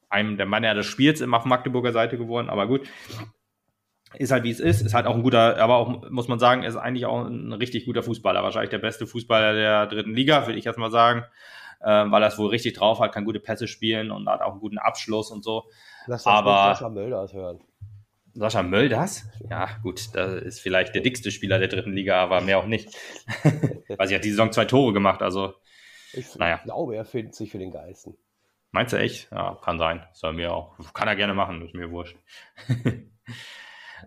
[0.09, 2.49] einem der Männer des Spiels auf Magdeburger Seite geworden.
[2.49, 2.87] Aber gut,
[4.17, 4.81] ist halt wie es ist.
[4.81, 7.85] Ist halt auch ein guter, aber auch, muss man sagen, ist eigentlich auch ein richtig
[7.85, 8.43] guter Fußballer.
[8.43, 11.25] Wahrscheinlich der beste Fußballer der dritten Liga, würde ich jetzt mal sagen.
[11.83, 14.51] Ähm, weil er es wohl richtig drauf hat, kann gute Pässe spielen und hat auch
[14.51, 15.63] einen guten Abschluss und so.
[16.05, 17.59] Lass das aber Sascha Mölders hören.
[18.33, 19.27] Sascha Mölders?
[19.49, 22.95] Ja, gut, das ist vielleicht der dickste Spieler der dritten Liga, aber mehr auch nicht.
[23.87, 25.55] Weil sie hat die Saison zwei Tore gemacht, also.
[26.13, 26.59] Ich naja.
[26.63, 28.15] glaube, er findet sich für den Geisten.
[28.71, 29.29] Meinst du echt?
[29.31, 30.05] Ja, kann sein.
[30.13, 30.77] Soll mir auch.
[30.93, 32.15] Kann er gerne machen, ist mir wurscht.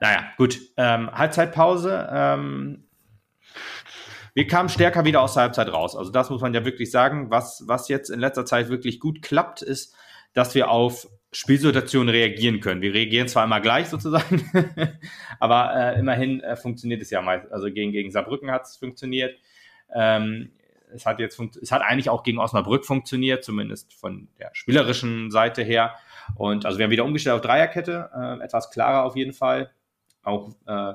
[0.01, 0.59] naja, gut.
[0.77, 2.09] Ähm, Halbzeitpause.
[2.11, 2.85] Ähm,
[4.35, 5.97] wir kamen stärker wieder aus der Halbzeit raus.
[5.97, 7.31] Also das muss man ja wirklich sagen.
[7.31, 9.95] Was, was jetzt in letzter Zeit wirklich gut klappt, ist,
[10.33, 12.81] dass wir auf Spielsituationen reagieren können.
[12.81, 14.45] Wir reagieren zwar immer gleich sozusagen,
[15.41, 17.51] aber äh, immerhin äh, funktioniert es ja meist.
[17.53, 19.37] Also gegen, gegen Saarbrücken hat es funktioniert.
[19.93, 20.53] Ähm,
[20.93, 25.63] es hat jetzt es hat eigentlich auch gegen Osnabrück funktioniert, zumindest von der spielerischen Seite
[25.63, 25.95] her.
[26.37, 29.71] Und also wir haben wieder umgestellt auf Dreierkette, äh, etwas klarer auf jeden Fall.
[30.25, 30.95] Auch äh,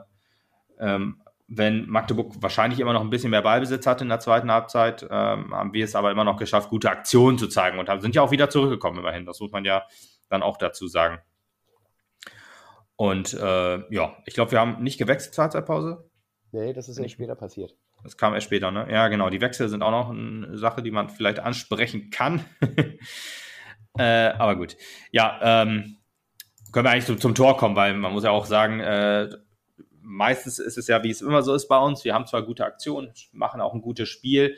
[0.80, 5.04] ähm, wenn Magdeburg wahrscheinlich immer noch ein bisschen mehr Ballbesitz hatte in der zweiten Halbzeit,
[5.10, 8.16] ähm, haben wir es aber immer noch geschafft, gute Aktionen zu zeigen und haben, sind
[8.16, 9.26] ja auch wieder zurückgekommen immerhin.
[9.26, 9.84] Das muss man ja
[10.30, 11.20] dann auch dazu sagen.
[12.96, 16.10] Und äh, ja, ich glaube, wir haben nicht gewechselt zur Halbzeitpause.
[16.52, 17.76] Nee, das ist erst später passiert.
[18.04, 18.88] Das kam erst später, ne?
[18.92, 19.30] Ja, genau.
[19.30, 22.46] Die Wechsel sind auch noch eine Sache, die man vielleicht ansprechen kann.
[23.98, 24.78] äh, aber gut.
[25.12, 25.98] Ja, ähm,
[26.72, 29.30] können wir eigentlich zum, zum, Tor kommen, weil man muss ja auch sagen, äh,
[30.02, 32.04] meistens ist es ja, wie es immer so ist bei uns.
[32.04, 34.56] Wir haben zwar gute Aktionen, machen auch ein gutes Spiel,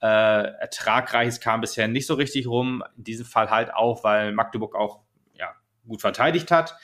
[0.00, 2.82] äh, Ertragreiches kam bisher nicht so richtig rum.
[2.96, 5.00] In diesem Fall halt auch, weil Magdeburg auch
[5.34, 5.52] ja,
[5.86, 6.76] gut verteidigt hat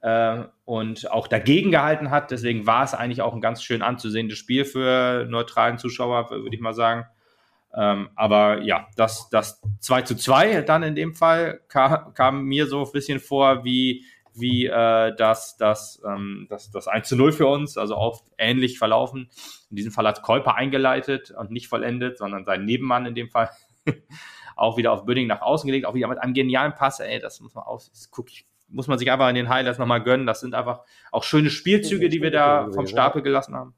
[0.00, 2.30] äh, und auch dagegen gehalten hat.
[2.30, 6.60] Deswegen war es eigentlich auch ein ganz schön anzusehendes Spiel für neutralen Zuschauer, würde ich
[6.60, 7.06] mal sagen.
[7.74, 12.66] Ähm, aber ja, das, das 2 zu 2 dann in dem Fall kam, kam mir
[12.66, 14.04] so ein bisschen vor wie
[14.40, 18.78] wie äh, das, das, ähm, das, das 1 zu 0 für uns, also auch ähnlich
[18.78, 19.30] verlaufen.
[19.70, 23.50] In diesem Fall hat Kolper eingeleitet und nicht vollendet, sondern sein Nebenmann in dem Fall
[24.56, 27.40] auch wieder auf Bünding nach außen gelegt, auch wieder mit einem genialen Pass, ey, das
[27.40, 30.26] muss man auch, guck ich, muss man sich einfach in den Highlights nochmal gönnen.
[30.26, 33.74] Das sind einfach auch schöne Spielzüge, die wir da vom Stapel gelassen haben.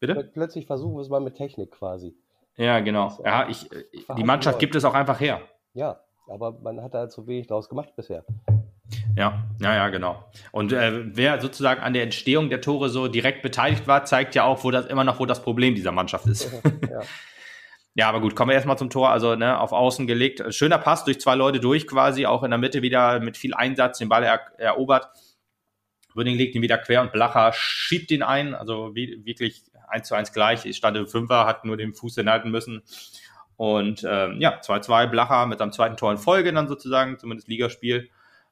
[0.00, 0.30] Bitte?
[0.32, 2.16] Plötzlich versuchen wir es mal mit Technik quasi.
[2.56, 3.18] Ja, genau.
[3.24, 3.68] Ja, ich,
[4.16, 5.40] die Mannschaft gibt es auch einfach her.
[5.74, 8.24] Ja, aber man hat da zu wenig draus gemacht bisher.
[9.16, 10.24] Ja, ja, ja, genau.
[10.50, 14.44] Und äh, wer sozusagen an der Entstehung der Tore so direkt beteiligt war, zeigt ja
[14.44, 16.52] auch, wo das immer noch, wo das Problem dieser Mannschaft ist.
[16.90, 17.00] Ja,
[17.94, 19.10] ja aber gut, kommen wir erstmal zum Tor.
[19.10, 20.42] Also ne, auf Außen gelegt.
[20.54, 23.98] Schöner Pass durch zwei Leute durch quasi, auch in der Mitte wieder mit viel Einsatz
[23.98, 25.08] den Ball er erobert.
[26.14, 28.54] Würding legt ihn wieder quer und Blacher schiebt ihn ein.
[28.54, 30.64] Also wie, wirklich eins zu eins gleich.
[30.64, 32.82] Ich stand im Fünfer, hat nur den Fuß hinhalten müssen.
[33.56, 38.08] Und ähm, ja, 2-2 Blacher mit seinem zweiten Tor in Folge dann sozusagen, zumindest Ligaspiel.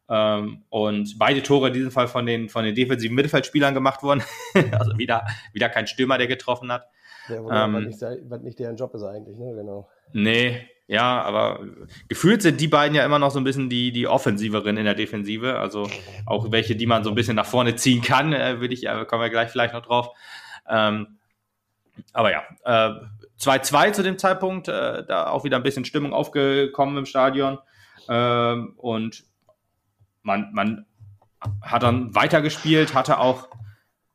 [0.08, 4.22] Ähm, und beide Tore in diesem Fall von den, von den defensiven Mittelfeldspielern gemacht wurden.
[4.72, 6.86] also wieder, wieder kein Stürmer, der getroffen hat.
[7.28, 9.54] Ja, ähm, was, nicht, was nicht deren Job ist eigentlich, ne?
[9.54, 9.88] Genau.
[10.12, 11.60] Nee, ja, aber
[12.08, 14.96] gefühlt sind die beiden ja immer noch so ein bisschen die, die Offensiveren in der
[14.96, 15.56] Defensive.
[15.56, 15.88] Also
[16.26, 19.04] auch welche, die man so ein bisschen nach vorne ziehen kann, äh, würde ich, äh,
[19.04, 20.08] kommen wir gleich vielleicht noch drauf.
[20.68, 21.19] Ähm,
[22.12, 22.42] aber ja,
[23.38, 27.58] 2-2 äh, zu dem Zeitpunkt, äh, da auch wieder ein bisschen Stimmung aufgekommen im Stadion.
[28.08, 29.24] Ähm, und
[30.22, 30.86] man, man
[31.62, 33.48] hat dann weitergespielt, hatte auch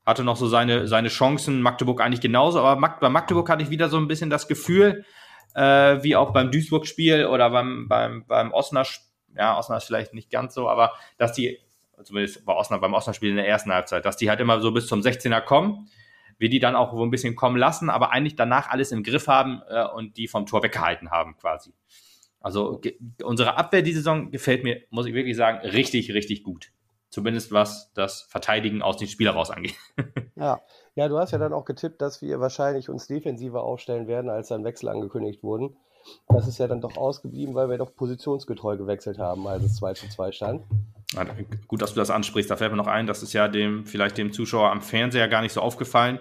[0.05, 3.71] hatte noch so seine, seine Chancen, Magdeburg eigentlich genauso, aber Mag bei Magdeburg hatte ich
[3.71, 5.03] wieder so ein bisschen das Gefühl,
[5.55, 8.99] äh, wie auch beim Duisburg-Spiel oder beim, beim, beim Osnabrück,
[9.35, 11.57] ja, Osnabrück ist vielleicht nicht ganz so, aber dass die,
[12.03, 14.85] zumindest bei Osnabrück, beim Osnabrück-Spiel in der ersten Halbzeit, dass die halt immer so bis
[14.85, 15.89] zum 16er kommen,
[16.37, 19.27] wir die dann auch so ein bisschen kommen lassen, aber eigentlich danach alles im Griff
[19.27, 21.73] haben äh, und die vom Tor weggehalten haben quasi.
[22.39, 22.79] Also
[23.23, 26.71] unsere Abwehr diese Saison gefällt mir, muss ich wirklich sagen, richtig, richtig gut.
[27.09, 29.75] Zumindest was das Verteidigen aus den Spieler raus angeht.
[30.35, 30.61] ja.
[30.95, 34.49] ja, du hast ja dann auch getippt, dass wir wahrscheinlich uns defensiver aufstellen werden, als
[34.49, 35.77] dann Wechsel angekündigt wurden.
[36.27, 39.93] Das ist ja dann doch ausgeblieben, weil wir doch positionsgetreu gewechselt haben, als es 2
[39.93, 40.63] zu 2 stand.
[41.67, 42.49] Gut, dass du das ansprichst.
[42.49, 45.41] Da fällt mir noch ein, das ist ja dem, vielleicht dem Zuschauer am Fernseher gar
[45.41, 46.19] nicht so aufgefallen,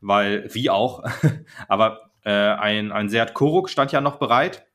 [0.00, 1.04] weil, wie auch,
[1.68, 4.66] aber Äh, ein, ein Seat Koruk stand ja noch bereit.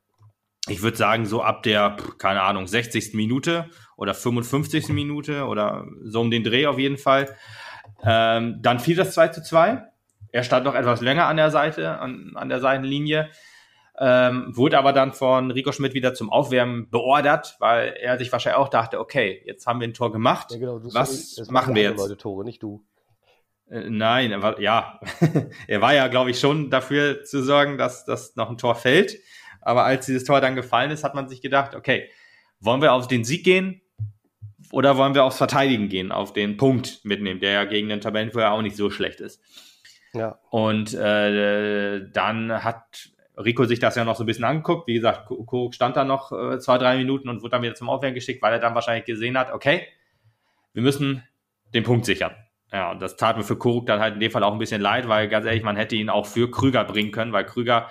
[0.68, 3.14] Ich würde sagen, so ab der, keine Ahnung, 60.
[3.14, 4.88] Minute oder 55.
[4.88, 7.36] Minute oder so um den Dreh auf jeden Fall.
[8.02, 9.80] Ähm, dann fiel das 2 zu 2.
[10.32, 13.30] Er stand noch etwas länger an der Seite, an, an der Seitenlinie.
[13.98, 18.58] Ähm, wurde aber dann von Rico Schmidt wieder zum Aufwärmen beordert, weil er sich wahrscheinlich
[18.58, 20.50] auch dachte, okay, jetzt haben wir ein Tor gemacht.
[20.50, 21.98] Ja, genau, was machen wir jetzt?
[21.98, 22.84] Leute Tore, nicht du.
[23.70, 25.00] Äh, nein, er war, ja,
[25.66, 29.18] er war ja, glaube ich, schon dafür zu sorgen, dass, dass noch ein Tor fällt.
[29.62, 32.10] Aber als dieses Tor dann gefallen ist, hat man sich gedacht, okay,
[32.60, 33.80] wollen wir auf den Sieg gehen
[34.72, 38.52] oder wollen wir aufs Verteidigen gehen, auf den Punkt mitnehmen, der ja gegen den Tabellenführer
[38.52, 39.40] auch nicht so schlecht ist.
[40.14, 40.38] Ja.
[40.50, 44.86] Und äh, dann hat Rico sich das ja noch so ein bisschen angeguckt.
[44.86, 47.88] Wie gesagt, Kuruk stand da noch äh, zwei, drei Minuten und wurde dann wieder zum
[47.88, 49.86] Aufwärmen geschickt, weil er dann wahrscheinlich gesehen hat, okay,
[50.72, 51.22] wir müssen
[51.74, 52.34] den Punkt sichern.
[52.72, 54.80] Ja, und das tat mir für Kuruk dann halt in dem Fall auch ein bisschen
[54.80, 57.90] leid, weil ganz ehrlich, man hätte ihn auch für Krüger bringen können, weil Krüger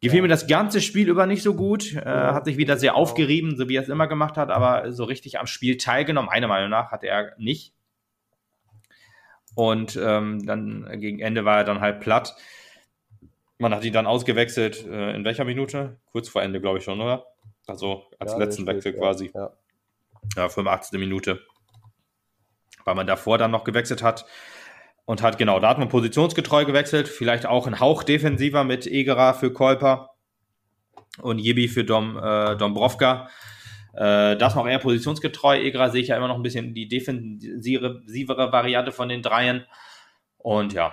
[0.00, 0.22] gefiel ja.
[0.22, 3.02] mir das ganze Spiel über nicht so gut, äh, hat sich wieder sehr genau.
[3.02, 6.48] aufgerieben, so wie er es immer gemacht hat, aber so richtig am Spiel teilgenommen, meiner
[6.48, 7.74] Meinung nach, hat er nicht.
[9.54, 12.36] Und ähm, dann gegen Ende war er dann halt platt.
[13.58, 14.86] Man hat ihn dann ausgewechselt.
[14.86, 16.00] Äh, in welcher Minute?
[16.12, 17.26] Kurz vor Ende, glaube ich schon, oder?
[17.66, 19.30] Also als ja, letzten Wechsel ja, quasi.
[19.34, 19.52] Ja.
[20.36, 20.98] ja, 85.
[20.98, 21.40] Minute.
[22.84, 24.26] Weil man davor dann noch gewechselt hat.
[25.04, 27.08] Und hat, genau, da hat man positionsgetreu gewechselt.
[27.08, 30.10] Vielleicht auch ein Hauch defensiver mit Egerer für Kolper
[31.22, 33.28] und Jibi für Dom, äh, Dombrovka.
[33.94, 35.58] Äh, das noch eher positionsgetreu.
[35.58, 39.64] Egerer sehe ich ja immer noch ein bisschen die defensivere Variante von den Dreien.
[40.38, 40.92] Und ja,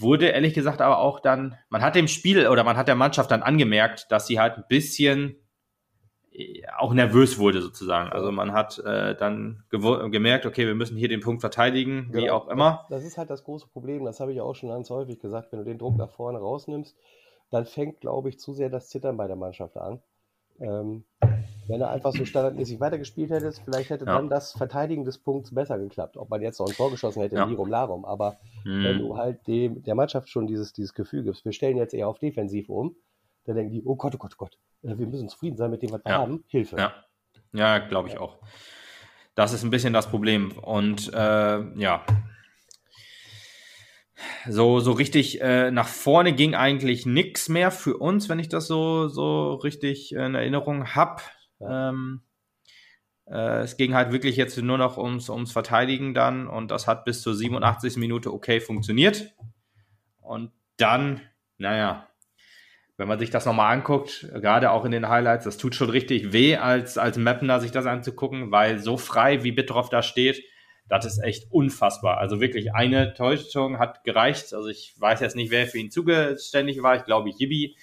[0.00, 3.30] wurde ehrlich gesagt aber auch dann, man hat dem Spiel oder man hat der Mannschaft
[3.30, 5.36] dann angemerkt, dass sie halt ein bisschen
[6.32, 8.10] äh, auch nervös wurde sozusagen.
[8.10, 12.34] Also man hat äh, dann gemerkt, okay, wir müssen hier den Punkt verteidigen, wie genau.
[12.34, 12.86] auch immer.
[12.90, 15.60] Das ist halt das große Problem, das habe ich auch schon ganz häufig gesagt, wenn
[15.60, 16.96] du den Druck nach vorne rausnimmst,
[17.50, 20.00] dann fängt, glaube ich, zu sehr das Zittern bei der Mannschaft an.
[20.60, 21.04] Ähm,
[21.66, 24.14] wenn du einfach so standardmäßig weitergespielt hättest, vielleicht hätte ja.
[24.14, 26.16] dann das Verteidigen des Punkts besser geklappt.
[26.16, 27.44] Ob man jetzt noch ein Tor geschossen hätte, ja.
[27.44, 28.04] Lirum Larum.
[28.04, 28.84] Aber mhm.
[28.84, 32.08] wenn du halt dem, der Mannschaft schon dieses, dieses Gefühl gibst, wir stellen jetzt eher
[32.08, 32.96] auf defensiv um,
[33.46, 35.82] dann denken die, oh Gott, oh Gott, oh Gott, äh, wir müssen zufrieden sein mit
[35.82, 36.18] dem, was wir ja.
[36.18, 36.44] haben.
[36.48, 36.76] Hilfe.
[36.76, 36.92] Ja,
[37.52, 38.38] ja glaube ich auch.
[39.34, 40.52] Das ist ein bisschen das Problem.
[40.52, 42.04] Und äh, ja,
[44.48, 48.66] so, so richtig äh, nach vorne ging eigentlich nichts mehr für uns, wenn ich das
[48.66, 51.22] so, so richtig in Erinnerung habe.
[51.68, 52.22] Ähm,
[53.26, 57.04] äh, es ging halt wirklich jetzt nur noch ums, ums Verteidigen dann und das hat
[57.04, 57.96] bis zur 87.
[57.96, 59.34] Minute okay funktioniert.
[60.20, 61.20] Und dann,
[61.58, 62.08] naja,
[62.96, 66.32] wenn man sich das nochmal anguckt, gerade auch in den Highlights, das tut schon richtig
[66.32, 70.44] weh, als, als Mapner sich das anzugucken, weil so frei wie Bitroff da steht,
[70.88, 72.18] das ist echt unfassbar.
[72.18, 74.52] Also wirklich eine Täuschung hat gereicht.
[74.54, 76.96] Also ich weiß jetzt nicht, wer für ihn zugeständig war.
[76.96, 77.76] Ich glaube, Yibi.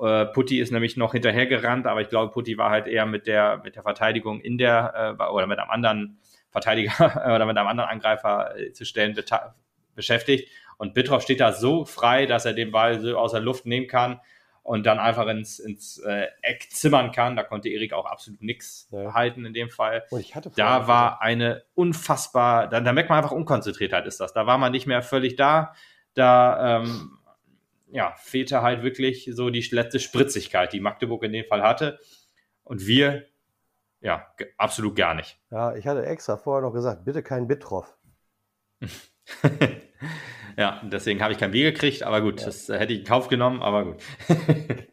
[0.00, 3.60] Äh, Putti ist nämlich noch hinterhergerannt, aber ich glaube, Putti war halt eher mit der,
[3.64, 6.18] mit der Verteidigung in der, äh, oder mit einem anderen
[6.50, 6.92] Verteidiger
[7.34, 9.16] oder mit einem anderen Angreifer äh, zu stellen
[9.94, 10.48] beschäftigt.
[10.78, 13.86] Und Bitroff steht da so frei, dass er den Ball so aus der Luft nehmen
[13.86, 14.20] kann
[14.62, 17.36] und dann einfach ins, ins äh, Eck zimmern kann.
[17.36, 19.12] Da konnte Erik auch absolut nichts ja.
[19.12, 20.04] halten in dem Fall.
[20.56, 24.32] da war eine unfassbar, da, da merkt man einfach Unkonzentriertheit ist das.
[24.32, 25.74] Da war man nicht mehr völlig da.
[26.14, 27.18] Da ähm,
[27.92, 31.98] ja, fehlte halt wirklich so die letzte Spritzigkeit, die Magdeburg in dem Fall hatte.
[32.64, 33.26] Und wir,
[34.00, 34.26] ja,
[34.56, 35.38] absolut gar nicht.
[35.50, 37.96] Ja, ich hatte extra vorher noch gesagt, bitte kein Bit drauf.
[40.56, 42.46] Ja, deswegen habe ich kein Bier gekriegt, aber gut, ja.
[42.46, 44.02] das hätte ich in Kauf genommen, aber gut.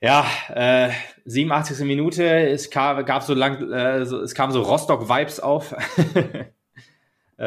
[0.00, 0.90] ja, äh,
[1.24, 1.86] 87.
[1.86, 5.74] Minute, es kam, gab so lang, äh, so, es kam so Rostock-Vibes auf,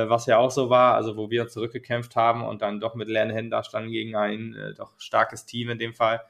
[0.07, 3.31] was ja auch so war, also wo wir zurückgekämpft haben und dann doch mit leeren
[3.31, 6.21] Händen da standen gegen ein äh, doch starkes Team in dem Fall.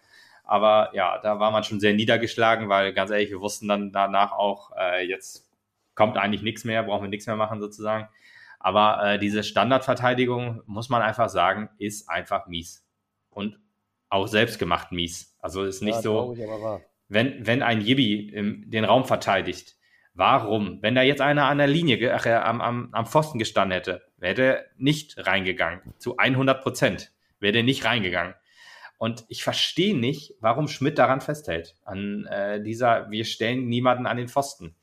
[0.43, 4.31] Aber ja, da war man schon sehr niedergeschlagen, weil ganz ehrlich, wir wussten dann danach
[4.31, 5.47] auch, äh, jetzt
[5.93, 8.07] kommt eigentlich nichts mehr, brauchen wir nichts mehr machen sozusagen.
[8.59, 12.85] Aber äh, diese Standardverteidigung, muss man einfach sagen, ist einfach mies.
[13.29, 13.59] Und
[14.09, 15.37] auch selbstgemacht mies.
[15.39, 16.35] Also ist nicht ja, so,
[17.07, 19.77] wenn, wenn ein Yibi den Raum verteidigt,
[20.19, 24.03] warum, wenn da jetzt einer an der Linie, ach, am, am, am Pfosten gestanden hätte,
[24.17, 25.81] wäre der nicht reingegangen.
[25.97, 28.35] Zu 100 Prozent wäre der nicht reingegangen.
[28.97, 31.77] Und ich verstehe nicht, warum Schmidt daran festhält.
[31.85, 34.75] An äh, dieser, wir stellen niemanden an den Pfosten.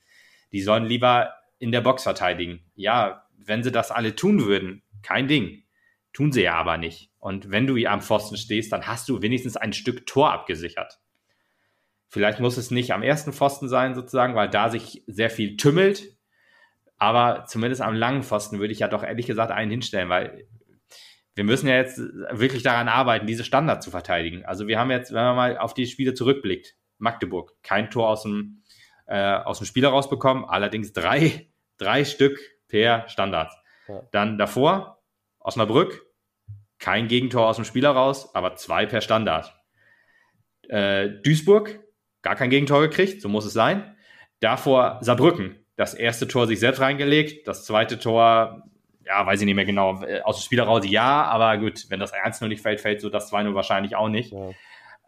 [0.52, 2.64] Die sollen lieber in der Box verteidigen.
[2.74, 5.64] Ja, wenn sie das alle tun würden, kein Ding.
[6.14, 7.10] Tun sie ja aber nicht.
[7.18, 10.98] Und wenn du hier am Pfosten stehst, dann hast du wenigstens ein Stück Tor abgesichert.
[12.16, 16.16] Vielleicht muss es nicht am ersten Pfosten sein, sozusagen, weil da sich sehr viel tümmelt.
[16.96, 20.46] Aber zumindest am langen Pfosten würde ich ja doch ehrlich gesagt einen hinstellen, weil
[21.34, 24.46] wir müssen ja jetzt wirklich daran arbeiten, diese Standards zu verteidigen.
[24.46, 28.22] Also wir haben jetzt, wenn man mal auf die Spiele zurückblickt, Magdeburg, kein Tor aus
[28.22, 28.62] dem,
[29.04, 33.52] äh, aus dem Spiel rausbekommen, allerdings drei, drei Stück per Standard.
[33.88, 34.00] Ja.
[34.10, 35.02] Dann davor,
[35.38, 36.02] Osnabrück,
[36.78, 39.54] kein Gegentor aus dem Spiel raus, aber zwei per Standard.
[40.70, 41.85] Äh, Duisburg,
[42.26, 43.94] gar kein Gegentor gekriegt, so muss es sein.
[44.40, 48.64] Davor Saarbrücken, das erste Tor sich selbst reingelegt, das zweite Tor,
[49.04, 52.00] ja, weiß ich nicht mehr genau, äh, aus dem Spiel raus, ja, aber gut, wenn
[52.00, 54.32] das 1-0 nicht fällt, fällt so das 2-0 wahrscheinlich auch nicht.
[54.32, 54.50] Ja.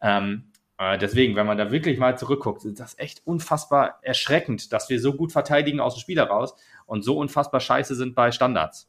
[0.01, 4.89] Ähm, äh, deswegen, wenn man da wirklich mal zurückguckt, ist das echt unfassbar erschreckend, dass
[4.89, 6.55] wir so gut verteidigen aus dem Spiel heraus
[6.87, 8.89] und so unfassbar scheiße sind bei Standards.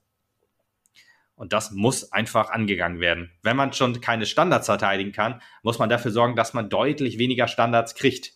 [1.40, 3.32] Und das muss einfach angegangen werden.
[3.44, 7.48] Wenn man schon keine Standards verteidigen kann, muss man dafür sorgen, dass man deutlich weniger
[7.48, 8.34] Standards kriegt.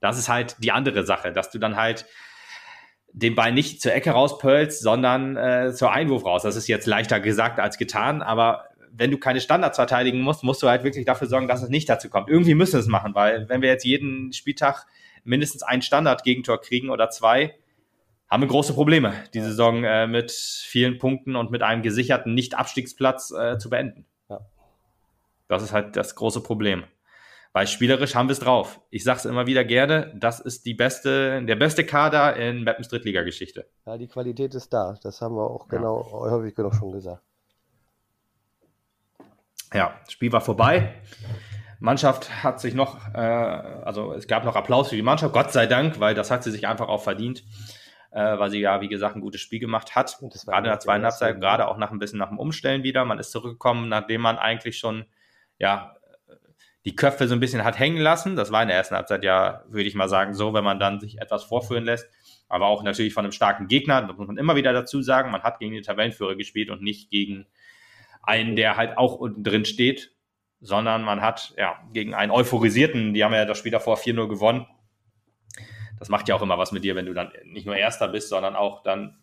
[0.00, 2.06] Das ist halt die andere Sache, dass du dann halt
[3.12, 6.42] den Ball nicht zur Ecke rauspölst, sondern äh, zur Einwurf raus.
[6.42, 10.62] Das ist jetzt leichter gesagt als getan, aber wenn du keine Standards verteidigen musst, musst
[10.62, 12.30] du halt wirklich dafür sorgen, dass es nicht dazu kommt.
[12.30, 14.86] Irgendwie müssen wir es machen, weil wenn wir jetzt jeden Spieltag
[15.22, 17.54] mindestens ein Standard-Gegentor kriegen oder zwei,
[18.32, 23.30] haben wir große Probleme, die Saison äh, mit vielen Punkten und mit einem gesicherten Nicht-Abstiegsplatz
[23.30, 24.06] äh, zu beenden.
[24.30, 24.40] Ja.
[25.48, 26.84] Das ist halt das große Problem.
[27.52, 28.80] Weil spielerisch haben wir es drauf.
[28.88, 32.88] Ich sage es immer wieder gerne, das ist die beste, der beste Kader in Mappens
[32.88, 33.68] Drittliga-Geschichte.
[33.84, 34.98] Ja, die Qualität ist da.
[35.02, 36.30] Das haben wir auch genau ja.
[36.30, 37.22] häufig genug schon gesagt.
[39.74, 40.94] Ja, Spiel war vorbei.
[41.80, 45.66] Mannschaft hat sich noch, äh, also es gab noch Applaus für die Mannschaft, Gott sei
[45.66, 47.44] Dank, weil das hat sie sich einfach auch verdient,
[48.12, 50.18] äh, weil sie ja, wie gesagt, ein gutes Spiel gemacht hat.
[50.20, 53.04] Gerade in der zweiten Halbzeit, gerade auch nach ein bisschen nach dem Umstellen wieder.
[53.04, 55.06] Man ist zurückgekommen, nachdem man eigentlich schon,
[55.58, 55.96] ja,
[56.84, 58.36] die Köpfe so ein bisschen hat hängen lassen.
[58.36, 61.00] Das war in der ersten Halbzeit ja, würde ich mal sagen, so, wenn man dann
[61.00, 62.08] sich etwas vorführen lässt.
[62.48, 65.30] Aber auch natürlich von einem starken Gegner, das muss man immer wieder dazu sagen.
[65.30, 67.46] Man hat gegen den Tabellenführer gespielt und nicht gegen
[68.22, 70.12] einen, der halt auch unten drin steht,
[70.60, 74.66] sondern man hat ja gegen einen euphorisierten, die haben ja das Spiel davor 4-0 gewonnen.
[75.98, 78.28] Das macht ja auch immer was mit dir, wenn du dann nicht nur Erster bist,
[78.28, 79.18] sondern auch dann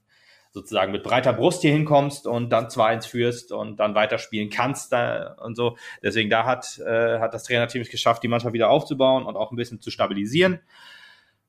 [0.52, 5.36] sozusagen mit breiter Brust hier hinkommst und dann 2-1 führst und dann weiterspielen kannst da
[5.42, 5.78] und so.
[6.02, 9.52] Deswegen da hat, äh, hat das Trainerteam es geschafft, die Mannschaft wieder aufzubauen und auch
[9.52, 10.60] ein bisschen zu stabilisieren.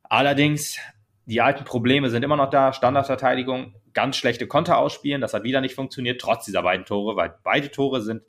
[0.02, 0.78] Allerdings,
[1.24, 2.72] die alten Probleme sind immer noch da.
[2.72, 5.20] Standardverteidigung ganz schlechte Konter ausspielen.
[5.20, 8.22] Das hat wieder nicht funktioniert, trotz dieser beiden Tore, weil beide Tore sind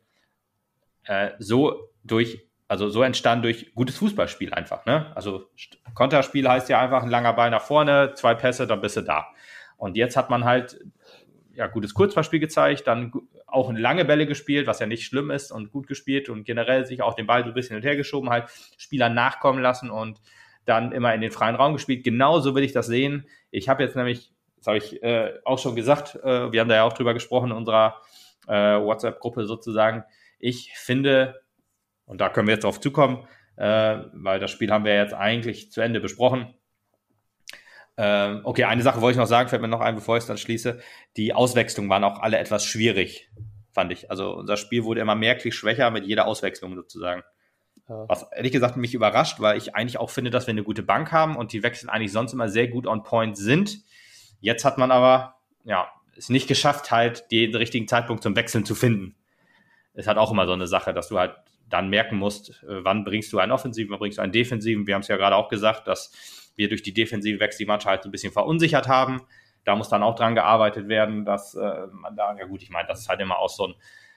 [1.04, 4.86] äh, so durch, also so entstanden durch gutes Fußballspiel einfach.
[4.86, 5.12] Ne?
[5.14, 5.50] Also
[5.94, 9.28] Konterspiel heißt ja einfach ein langer Ball nach vorne, zwei Pässe, dann bist du da.
[9.76, 10.80] Und jetzt hat man halt
[11.54, 13.12] ja gutes Kurzballspiel gezeigt, dann
[13.46, 17.02] auch lange Bälle gespielt, was ja nicht schlimm ist und gut gespielt und generell sich
[17.02, 18.46] auch den Ball so ein bisschen und her geschoben, halt
[18.78, 20.22] Spieler nachkommen lassen und
[20.64, 22.06] dann immer in den freien Raum gespielt.
[22.06, 23.28] Genauso will ich das sehen.
[23.50, 26.76] Ich habe jetzt nämlich das habe ich äh, auch schon gesagt, äh, wir haben da
[26.76, 27.98] ja auch drüber gesprochen in unserer
[28.48, 30.06] äh, WhatsApp-Gruppe sozusagen.
[30.40, 31.41] Ich finde,
[32.12, 35.72] und da können wir jetzt drauf zukommen, äh, weil das Spiel haben wir jetzt eigentlich
[35.72, 36.54] zu Ende besprochen.
[37.96, 40.28] Ähm, okay, eine Sache wollte ich noch sagen, fällt mir noch ein, bevor ich es
[40.28, 40.82] dann schließe.
[41.16, 43.32] Die Auswechslungen waren auch alle etwas schwierig,
[43.72, 44.12] fand ich.
[44.12, 47.24] Also unser Spiel wurde immer merklich schwächer mit jeder Auswechslung sozusagen.
[47.88, 48.04] Ja.
[48.10, 51.14] Was ehrlich gesagt mich überrascht, weil ich eigentlich auch finde, dass wir eine gute Bank
[51.14, 53.78] haben und die Wechsel eigentlich sonst immer sehr gut on point sind.
[54.42, 58.76] Jetzt hat man aber, ja, es nicht geschafft, halt den richtigen Zeitpunkt zum Wechseln zu
[58.76, 59.16] finden.
[59.94, 61.36] Es hat auch immer so eine Sache, dass du halt
[61.72, 64.86] dann merken musst, äh, wann bringst du einen Offensiven, wann bringst du einen Defensiven.
[64.86, 67.90] Wir haben es ja gerade auch gesagt, dass wir durch die defensive Wechsel die Mannschaft
[67.90, 69.22] halt so ein bisschen verunsichert haben.
[69.64, 72.88] Da muss dann auch dran gearbeitet werden, dass äh, man da, ja gut, ich meine,
[72.88, 73.74] das ist halt immer auch so ein,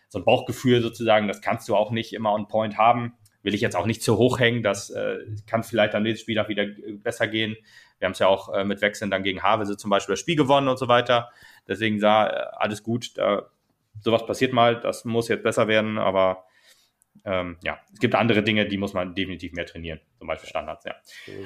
[0.08, 3.14] so ein Bauchgefühl sozusagen, das kannst du auch nicht immer on point haben.
[3.42, 6.48] Will ich jetzt auch nicht zu hoch hängen, das äh, kann vielleicht am nächsten Spieltag
[6.48, 7.56] wieder äh, besser gehen.
[7.98, 10.36] Wir haben es ja auch äh, mit Wechseln dann gegen Havelse zum Beispiel das Spiel
[10.36, 11.30] gewonnen und so weiter.
[11.68, 13.16] Deswegen sah alles gut.
[13.18, 13.50] Da,
[14.00, 16.44] sowas passiert mal, das muss jetzt besser werden, aber
[17.24, 20.84] ähm, ja, es gibt andere Dinge, die muss man definitiv mehr trainieren, zum Beispiel Standards,
[20.84, 20.94] ja.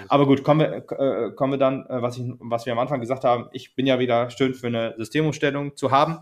[0.08, 3.00] Aber gut, kommen wir, äh, kommen wir dann, äh, was, ich, was wir am Anfang
[3.00, 6.18] gesagt haben, ich bin ja wieder schön für eine Systemumstellung zu haben.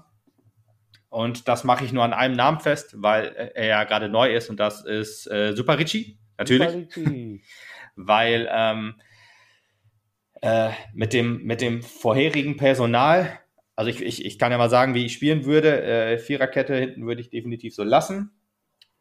[1.09, 4.51] Und das mache ich nur an einem Namen fest, weil er ja gerade neu ist
[4.51, 6.69] und das ist äh, Super Ricci, natürlich.
[6.69, 7.42] Super Ricci.
[7.97, 8.94] weil ähm,
[10.42, 13.40] äh, mit, dem, mit dem vorherigen Personal,
[13.75, 15.83] also ich, ich, ich kann ja mal sagen, wie ich spielen würde.
[15.83, 18.36] Äh, Viererkette hinten würde ich definitiv so lassen.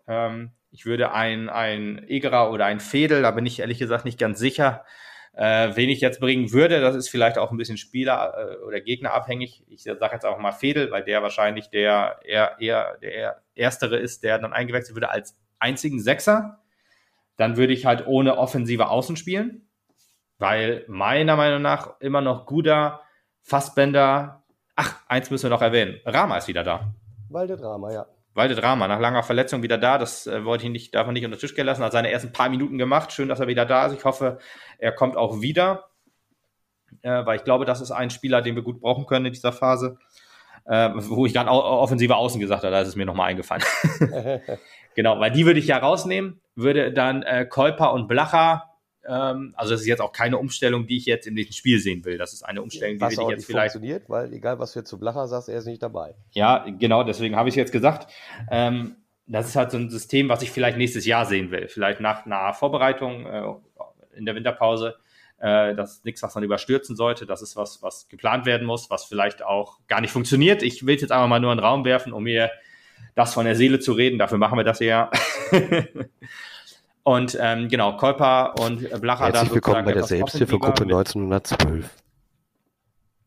[0.08, 4.20] Ähm, ich würde ein, ein Egerer oder ein Fedel, da bin ich ehrlich gesagt nicht
[4.20, 4.84] ganz sicher,
[5.34, 6.82] äh, wen ich jetzt bringen würde.
[6.82, 9.64] Das ist vielleicht auch ein bisschen Spieler- äh, oder Gegnerabhängig.
[9.68, 14.24] Ich sage jetzt auch mal Fedel, weil der wahrscheinlich der eher, eher der Erstere ist,
[14.24, 16.60] der dann eingewechselt würde als einzigen Sechser.
[17.38, 19.66] Dann würde ich halt ohne offensive Außen spielen
[20.38, 23.02] weil meiner Meinung nach immer noch Guda,
[23.42, 24.44] Fassbender,
[24.76, 26.94] ach, eins müssen wir noch erwähnen, Rama ist wieder da.
[27.30, 28.06] Walde Rama, ja.
[28.36, 29.98] Walde Drama, nach langer Verletzung wieder da.
[29.98, 31.84] Das äh, wollte ich nicht, darf man nicht unter den Tisch gehen lassen.
[31.84, 33.14] Hat seine ersten paar Minuten gemacht.
[33.14, 33.94] Schön, dass er wieder da ist.
[33.94, 34.40] Ich hoffe,
[34.78, 35.86] er kommt auch wieder.
[37.02, 39.54] Äh, weil ich glaube, das ist ein Spieler, den wir gut brauchen können in dieser
[39.54, 39.98] Phase.
[40.66, 43.64] Äh, wo ich gerade offensive Außen gesagt habe, da ist es mir nochmal eingefallen.
[44.96, 48.75] genau, weil die würde ich ja rausnehmen, würde dann äh, Kolper und Blacher
[49.08, 52.06] ähm, also das ist jetzt auch keine Umstellung, die ich jetzt im nächsten Spiel sehen
[52.06, 52.18] will.
[52.18, 53.74] Das ist eine Umstellung, was die auch ich jetzt nicht vielleicht.
[53.74, 56.16] funktioniert, weil egal was du jetzt zu Blacher sagst, er ist nicht dabei.
[56.32, 58.12] Ja, genau, deswegen habe ich es jetzt gesagt.
[58.50, 58.96] Ähm,
[59.28, 61.68] das ist halt so ein System, was ich vielleicht nächstes Jahr sehen will.
[61.68, 63.44] Vielleicht nach einer Vorbereitung äh,
[64.16, 64.96] in der Winterpause.
[65.40, 67.26] Äh, das ist nichts, was man überstürzen sollte.
[67.26, 70.64] Das ist was, was geplant werden muss, was vielleicht auch gar nicht funktioniert.
[70.64, 72.52] Ich will jetzt einfach mal nur in den Raum werfen, um mir
[73.16, 74.20] das von der Seele zu reden.
[74.20, 75.10] Dafür machen wir das ja.
[77.08, 81.88] Und ähm, genau, Kolper und Blacher Herzlich willkommen bei der Selbsthilfegruppe 1912.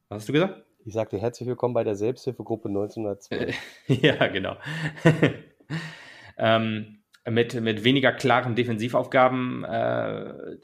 [0.09, 0.65] Was hast du gesagt?
[0.85, 3.57] Ich sagte herzlich willkommen bei der Selbsthilfegruppe 1912.
[4.03, 4.57] ja, genau.
[6.39, 6.99] ähm,
[7.31, 10.57] mit, mit weniger klaren Defensivaufgaben äh,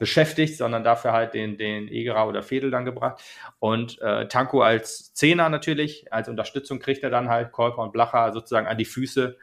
[0.00, 3.22] beschäftigt, sondern dafür halt den, den Egerer oder Fedel dann gebracht.
[3.60, 8.32] Und äh, Tanko als Zehner natürlich, als Unterstützung kriegt er dann halt Kolper und Blacher
[8.32, 9.36] sozusagen an die Füße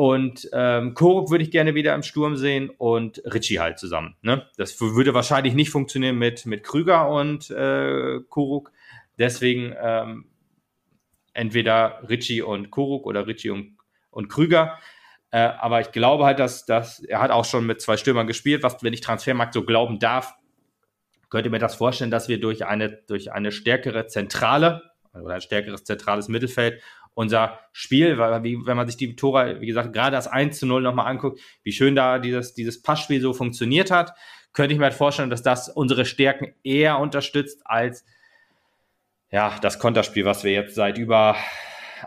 [0.00, 4.16] und ähm, Koruk würde ich gerne wieder im Sturm sehen und Richie halt zusammen.
[4.22, 4.46] Ne?
[4.56, 8.72] Das würde wahrscheinlich nicht funktionieren mit, mit Krüger und äh, Koruk.
[9.18, 10.24] Deswegen ähm,
[11.34, 13.76] entweder Richie und Koruk oder Richie und,
[14.10, 14.78] und Krüger.
[15.32, 18.62] Äh, aber ich glaube halt, dass, dass er hat auch schon mit zwei Stürmern gespielt,
[18.62, 20.32] was, wenn ich Transfermarkt so glauben darf,
[21.28, 24.80] könnte mir das vorstellen, dass wir durch eine, durch eine stärkere Zentrale
[25.12, 26.80] oder ein stärkeres zentrales Mittelfeld
[27.20, 30.66] unser Spiel, weil wie, wenn man sich die Tore, wie gesagt, gerade das 1 zu
[30.66, 34.14] 0 nochmal anguckt, wie schön da dieses, dieses Passspiel so funktioniert hat,
[34.52, 38.04] könnte ich mir halt vorstellen, dass das unsere Stärken eher unterstützt als
[39.30, 41.36] ja, das Konterspiel, was wir jetzt seit über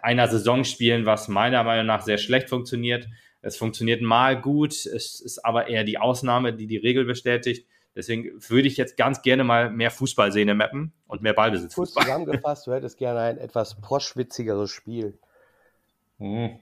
[0.02, 3.08] einer Saison spielen, was meiner Meinung nach sehr schlecht funktioniert.
[3.42, 7.68] Es funktioniert mal gut, es ist aber eher die Ausnahme, die die Regel bestätigt.
[7.96, 11.76] Deswegen würde ich jetzt ganz gerne mal mehr Fußball sehen im Mappen und mehr Ballbesitz.
[11.76, 15.20] Kurz zusammengefasst, du hättest gerne ein etwas proschwitzigeres Spiel.
[16.18, 16.60] Hm.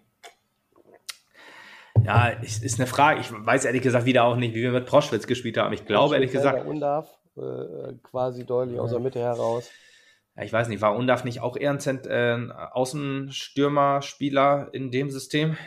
[2.04, 3.22] Ja, ist, ist eine Frage.
[3.22, 5.74] Ich weiß ehrlich gesagt wieder auch nicht, wie wir mit Proschwitz gespielt haben.
[5.74, 6.66] Ich glaube ehrlich gesagt.
[6.66, 9.70] Undarf, äh, quasi deutlich aus der Mitte heraus.
[10.36, 15.12] Ja, ich weiß nicht, war Undarf nicht auch eher ein Zent äh, Außenstürmer-Spieler in dem
[15.12, 15.58] System?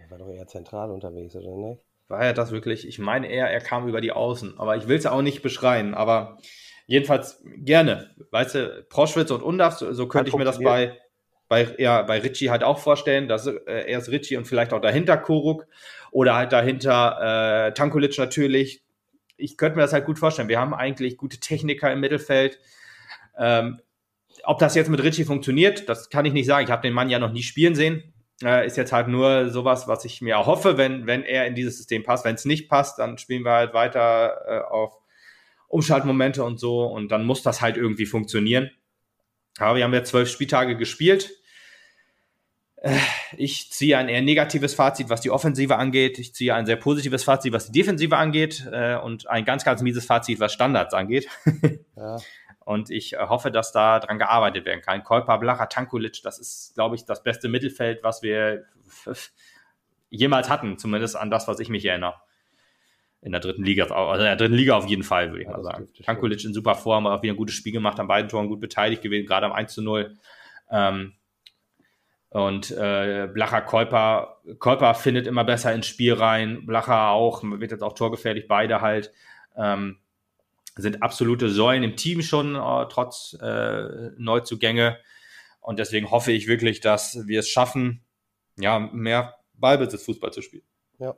[0.00, 1.82] Er war doch eher zentral unterwegs, oder nicht?
[2.12, 2.86] War er das wirklich?
[2.86, 5.94] Ich meine eher, er kam über die Außen, aber ich will es auch nicht beschreien,
[5.94, 6.38] aber
[6.86, 8.14] jedenfalls gerne.
[8.30, 10.98] Weißt du, Proschwitz und Undaf, so, so könnte ich mir das bei,
[11.48, 14.80] bei, ja, bei Ritchie halt auch vorstellen, dass äh, er ist Ritchie und vielleicht auch
[14.80, 15.66] dahinter Koruk
[16.10, 18.84] oder halt dahinter äh, Tankulic natürlich.
[19.38, 20.48] Ich könnte mir das halt gut vorstellen.
[20.48, 22.58] Wir haben eigentlich gute Techniker im Mittelfeld.
[23.38, 23.80] Ähm,
[24.44, 26.64] ob das jetzt mit Ritchie funktioniert, das kann ich nicht sagen.
[26.64, 28.11] Ich habe den Mann ja noch nie spielen sehen.
[28.42, 31.76] Äh, ist jetzt halt nur sowas, was ich mir hoffe, wenn, wenn er in dieses
[31.76, 32.24] System passt.
[32.24, 34.98] Wenn es nicht passt, dann spielen wir halt weiter äh, auf
[35.68, 38.70] Umschaltmomente und so und dann muss das halt irgendwie funktionieren.
[39.58, 41.30] Aber wir haben ja zwölf Spieltage gespielt.
[42.76, 42.98] Äh,
[43.36, 46.18] ich ziehe ein eher negatives Fazit, was die Offensive angeht.
[46.18, 49.82] Ich ziehe ein sehr positives Fazit, was die Defensive angeht äh, und ein ganz, ganz
[49.82, 51.28] mieses Fazit, was Standards angeht.
[51.96, 52.18] Ja.
[52.64, 55.02] Und ich äh, hoffe, dass da dran gearbeitet werden kann.
[55.04, 58.64] Kolpa, Blacha, Tankulic, das ist, glaube ich, das beste Mittelfeld, was wir
[60.10, 62.14] jemals hatten, zumindest an das, was ich mich erinnere.
[63.20, 65.56] In der dritten Liga, also in der dritten Liga auf jeden Fall, würde ich ja,
[65.56, 65.88] mal sagen.
[66.04, 69.02] Tankulic in super Form, auch wieder ein gutes Spiel gemacht, an beiden Toren gut beteiligt
[69.02, 70.16] gewesen, gerade am 1 zu 0.
[70.70, 71.14] Ähm,
[72.30, 77.82] und äh, Blacher Kolper, Kolper findet immer besser ins Spiel rein, Blacher auch, wird jetzt
[77.82, 79.12] auch torgefährlich, beide halt.
[79.56, 79.98] Ähm,
[80.76, 84.98] sind absolute Säulen im Team schon, äh, trotz äh, Neuzugänge.
[85.60, 88.04] Und deswegen hoffe ich wirklich, dass wir es schaffen,
[88.58, 90.64] ja, mehr Ballbesitz-Fußball zu spielen.
[90.98, 91.16] Ja.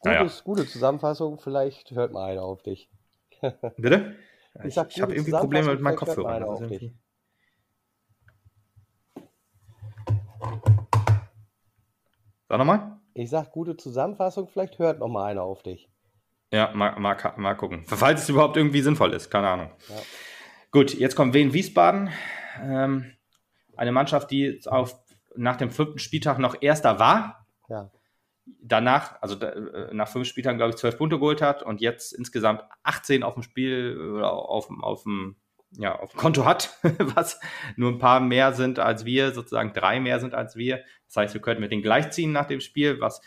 [0.00, 0.44] Gutes, ja.
[0.44, 2.88] Gute Zusammenfassung, vielleicht hört mal einer auf dich.
[3.76, 4.14] Bitte?
[4.64, 6.58] Ich, ich, ich habe irgendwie Probleme mit meinem Kopfhörer.
[12.48, 13.00] Sag nochmal.
[13.14, 15.88] Ich sag gute Zusammenfassung, vielleicht hört noch mal einer auf dich.
[16.56, 17.84] Ja, mal, mal, mal gucken.
[17.84, 19.70] Falls es überhaupt irgendwie sinnvoll ist, keine Ahnung.
[19.90, 19.96] Ja.
[20.70, 22.08] Gut, jetzt kommt Wien Wiesbaden.
[22.62, 23.12] Ähm,
[23.76, 24.96] eine Mannschaft, die auf,
[25.36, 27.46] nach dem fünften Spieltag noch Erster war.
[27.68, 27.90] Ja.
[28.62, 32.62] Danach, also äh, nach fünf Spieltagen, glaube ich, zwölf Punkte geholt hat und jetzt insgesamt
[32.84, 35.36] 18 auf dem Spiel, auf, auf dem,
[35.72, 37.38] ja, auf dem Konto hat, was
[37.76, 40.82] nur ein paar mehr sind als wir, sozusagen drei mehr sind als wir.
[41.06, 43.20] Das heißt, wir könnten mit denen gleichziehen nach dem Spiel, was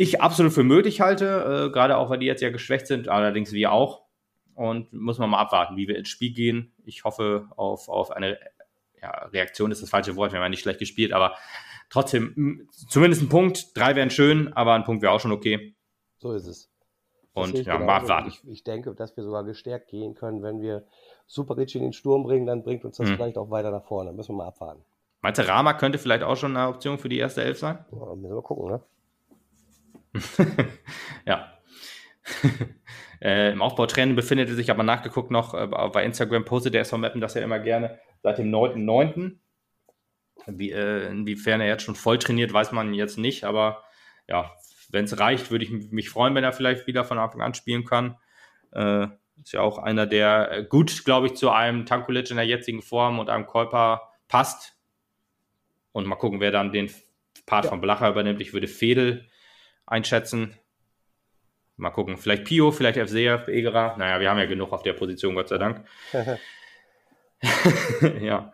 [0.00, 3.52] ich absolut für möglich halte, äh, gerade auch, weil die jetzt ja geschwächt sind, allerdings
[3.52, 4.06] wir auch.
[4.54, 6.72] Und muss man mal abwarten, wie wir ins Spiel gehen.
[6.84, 8.38] Ich hoffe auf, auf eine
[9.00, 11.34] ja, Reaktion ist das falsche Wort, wir haben ja nicht schlecht gespielt, aber
[11.90, 15.74] trotzdem, zumindest ein Punkt, drei wären schön, aber ein Punkt wäre auch schon okay.
[16.18, 16.70] So ist es.
[17.34, 18.28] Und ja, mal abwarten.
[18.28, 20.86] Ich, ich, denke, dass wir sogar gestärkt gehen können, wenn wir
[21.26, 23.16] Superic in den Sturm bringen, dann bringt uns das hm.
[23.16, 24.12] vielleicht auch weiter nach vorne.
[24.12, 24.82] Müssen wir mal abwarten.
[25.20, 27.84] Meinst du, Rama könnte vielleicht auch schon eine Option für die erste Elf sein?
[27.92, 28.80] Ja, müssen wir gucken, ne?
[31.26, 31.58] ja.
[33.20, 36.98] äh, Im Aufbautraining befindet er sich aber nachgeguckt noch, äh, bei Instagram postet der SV
[36.98, 39.36] Mappen das ja immer gerne, seit dem 9.9.
[40.46, 43.84] Wie, äh, inwiefern er jetzt schon voll trainiert, weiß man jetzt nicht, aber
[44.26, 44.50] ja,
[44.90, 47.84] wenn es reicht, würde ich mich freuen, wenn er vielleicht wieder von Anfang an spielen
[47.84, 48.16] kann.
[48.72, 49.08] Äh,
[49.42, 52.82] ist ja auch einer, der äh, gut, glaube ich, zu einem Tankulic in der jetzigen
[52.82, 54.76] Form und einem Käuper passt.
[55.92, 56.90] Und mal gucken, wer dann den
[57.46, 57.70] Part ja.
[57.70, 58.40] von Blacher übernimmt.
[58.40, 59.26] Ich würde Fedel
[59.90, 60.56] einschätzen.
[61.76, 63.96] Mal gucken, vielleicht Pio, vielleicht FCF, Egerer.
[63.96, 65.86] Naja, wir haben ja genug auf der Position, Gott sei Dank.
[68.20, 68.52] ja.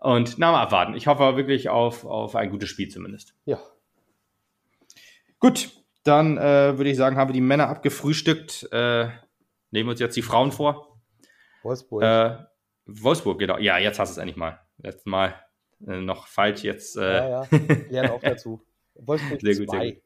[0.00, 0.94] Und na, mal abwarten.
[0.94, 3.34] Ich hoffe wirklich auf, auf ein gutes Spiel zumindest.
[3.44, 3.60] Ja.
[5.38, 5.70] Gut,
[6.02, 8.68] dann äh, würde ich sagen, haben wir die Männer abgefrühstückt.
[8.72, 9.08] Äh,
[9.70, 10.98] nehmen wir uns jetzt die Frauen vor.
[11.62, 12.02] Wolfsburg.
[12.02, 12.36] Äh,
[12.86, 13.58] Wolfsburg, genau.
[13.58, 14.60] Ja, jetzt hast du es endlich mal.
[14.78, 15.40] Letztes Mal
[15.86, 16.96] äh, noch falsch, jetzt.
[16.96, 17.48] Äh, ja, ja,
[17.88, 18.66] lerne auch dazu.
[18.94, 20.02] Wolfsburg 2.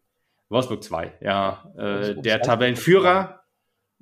[0.49, 1.73] Wolfsburg 2, ja.
[1.77, 3.43] Äh, der Tabellenführer,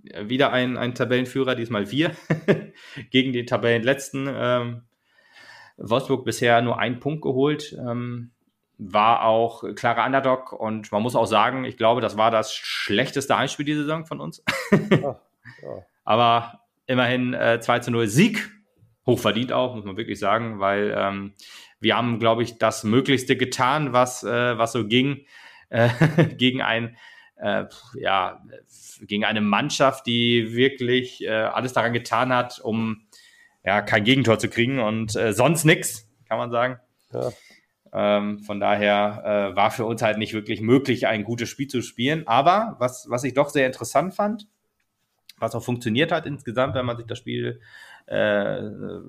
[0.03, 2.13] wieder ein, ein Tabellenführer, diesmal wir,
[3.11, 4.29] gegen den Tabellenletzten.
[4.33, 4.83] Ähm,
[5.77, 8.31] Wolfsburg bisher nur einen Punkt geholt, ähm,
[8.79, 13.37] war auch klarer Underdog und man muss auch sagen, ich glaube, das war das schlechteste
[13.37, 14.43] Einspiel dieser Saison von uns.
[14.91, 15.21] ja, ja.
[16.05, 18.51] Aber immerhin äh, 2 zu 0 Sieg,
[19.07, 21.35] hochverdient auch, muss man wirklich sagen, weil ähm,
[21.81, 25.27] wir haben, glaube ich, das Möglichste getan, was, äh, was so ging
[25.71, 25.89] äh,
[26.37, 26.97] gegen ein
[27.37, 27.64] äh,
[27.95, 28.43] ja,
[29.03, 33.07] gegen eine Mannschaft, die wirklich äh, alles daran getan hat, um
[33.64, 36.79] ja, kein Gegentor zu kriegen und äh, sonst nichts, kann man sagen.
[37.12, 37.31] Ja.
[37.93, 41.83] Ähm, von daher äh, war für uns halt nicht wirklich möglich, ein gutes Spiel zu
[41.83, 42.27] spielen.
[42.27, 44.47] Aber was, was ich doch sehr interessant fand,
[45.39, 47.61] was auch funktioniert hat insgesamt, wenn man sich das Spiel
[48.07, 48.61] äh,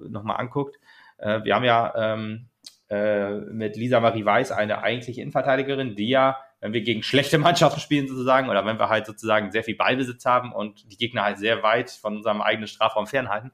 [0.09, 0.77] nochmal anguckt,
[1.17, 2.47] äh, wir haben ja ähm,
[2.89, 7.79] äh, mit Lisa Marie Weiß eine eigentliche Innenverteidigerin, die ja wenn wir gegen schlechte Mannschaften
[7.79, 11.37] spielen sozusagen oder wenn wir halt sozusagen sehr viel Ballbesitz haben und die Gegner halt
[11.37, 13.51] sehr weit von unserem eigenen Strafraum fernhalten,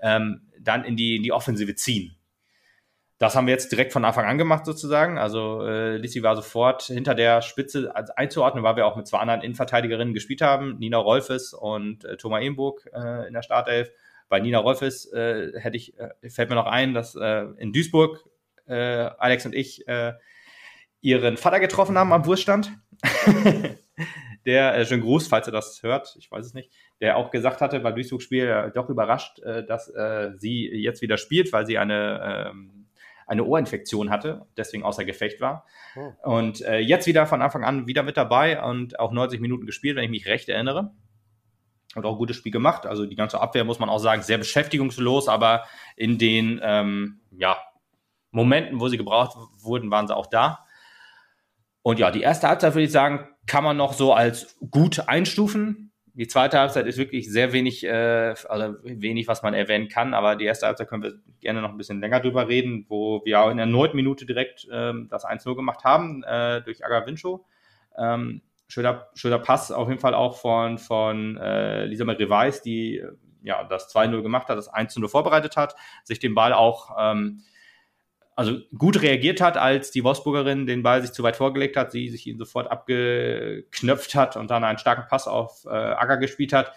[0.00, 2.16] ähm, dann in die, in die Offensive ziehen.
[3.22, 5.16] Das haben wir jetzt direkt von Anfang an gemacht sozusagen.
[5.16, 9.42] Also äh, Lissi war sofort hinter der Spitze einzuordnen, weil wir auch mit zwei anderen
[9.42, 13.92] Innenverteidigerinnen gespielt haben, Nina Rolfes und äh, Thomas Ehenburg äh, in der Startelf.
[14.28, 18.24] Bei Nina Rolfes äh, hätte ich, äh, fällt mir noch ein, dass äh, in Duisburg
[18.66, 19.86] äh, Alex und ich
[21.02, 22.72] ihren Vater getroffen haben am Wurststand.
[24.46, 27.60] der, äh, schönen Gruß, falls er das hört, ich weiß es nicht, der auch gesagt
[27.60, 31.78] hatte beim Duisburg-Spiel äh, doch überrascht, äh, dass äh, sie jetzt wieder spielt, weil sie
[31.78, 32.86] eine, ähm,
[33.26, 35.66] eine Ohrinfektion hatte, deswegen außer Gefecht war.
[35.96, 36.36] Oh.
[36.36, 39.96] Und äh, jetzt wieder von Anfang an wieder mit dabei und auch 90 Minuten gespielt,
[39.96, 40.92] wenn ich mich recht erinnere.
[41.94, 42.86] Und auch ein gutes Spiel gemacht.
[42.86, 47.58] Also die ganze Abwehr, muss man auch sagen, sehr beschäftigungslos, aber in den ähm, ja,
[48.30, 50.64] Momenten, wo sie gebraucht wurden, waren sie auch da.
[51.82, 55.92] Und ja, die erste Halbzeit würde ich sagen, kann man noch so als gut einstufen.
[56.14, 60.36] Die zweite Halbzeit ist wirklich sehr wenig, äh, also wenig, was man erwähnen kann, aber
[60.36, 63.50] die erste Halbzeit können wir gerne noch ein bisschen länger drüber reden, wo wir auch
[63.50, 67.46] in der neunten Minute direkt ähm, das 1-0 gemacht haben äh, durch Aga Vincho.
[67.96, 73.02] Ähm, schöner, schöner Pass auf jeden Fall auch von, von äh, Lisa Marie Weiß, die
[73.42, 75.74] ja das 2-0 gemacht hat, das 1-0 vorbereitet hat,
[76.04, 77.42] sich den Ball auch ähm,
[78.34, 82.08] also gut reagiert hat, als die Wolfsburgerin den Ball sich zu weit vorgelegt hat, sie
[82.08, 86.72] sich ihn sofort abgeknöpft hat und dann einen starken Pass auf äh, Acker gespielt hat,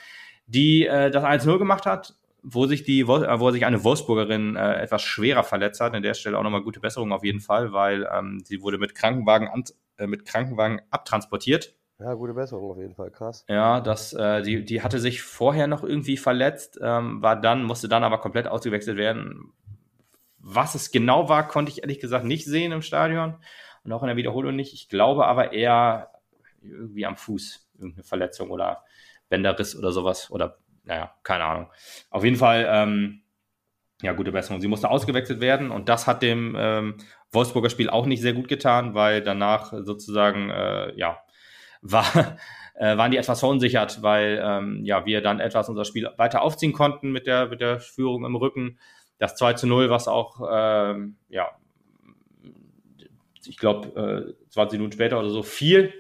[0.48, 3.08] die äh, das 1-0 gemacht hat, wo sich die äh,
[3.40, 5.94] wo sich eine Wolfsburgerin äh, etwas schwerer verletzt hat.
[5.94, 8.94] An der Stelle auch nochmal gute Besserung auf jeden Fall, weil ähm, sie wurde mit
[8.94, 9.64] Krankenwagen an,
[9.98, 11.76] äh, mit Krankenwagen abtransportiert.
[12.00, 13.46] Ja, gute Besserung auf jeden Fall, krass.
[13.48, 17.88] Ja, das, äh, die, die hatte sich vorher noch irgendwie verletzt, ähm, war dann, musste
[17.88, 19.54] dann aber komplett ausgewechselt werden,
[20.48, 23.36] was es genau war, konnte ich ehrlich gesagt nicht sehen im Stadion
[23.84, 24.74] und auch in der Wiederholung nicht.
[24.74, 26.12] Ich glaube aber eher
[26.62, 28.84] irgendwie am Fuß, irgendeine Verletzung oder
[29.28, 31.72] Bänderriss oder sowas oder naja, keine Ahnung.
[32.12, 33.24] Auf jeden Fall, ähm,
[34.04, 34.62] ja, gute Besserung.
[34.62, 36.98] Sie musste ausgewechselt werden und das hat dem ähm,
[37.32, 41.24] Wolfsburger Spiel auch nicht sehr gut getan, weil danach sozusagen, äh, ja,
[41.82, 42.38] war,
[42.76, 46.74] äh, waren die etwas verunsichert, weil ähm, ja, wir dann etwas unser Spiel weiter aufziehen
[46.74, 48.78] konnten mit der, mit der Führung im Rücken
[49.18, 51.52] das 2 zu 0, was auch, ähm, ja,
[53.48, 55.94] ich glaube, äh, 20 Minuten später oder so viel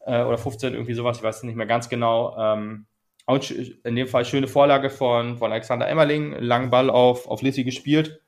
[0.00, 2.36] äh, oder 15, irgendwie sowas, ich weiß nicht mehr ganz genau.
[2.38, 2.86] Ähm,
[3.26, 7.64] auch in dem Fall schöne Vorlage von, von Alexander Emmerling, langen Ball auf, auf Lissi
[7.64, 8.20] gespielt.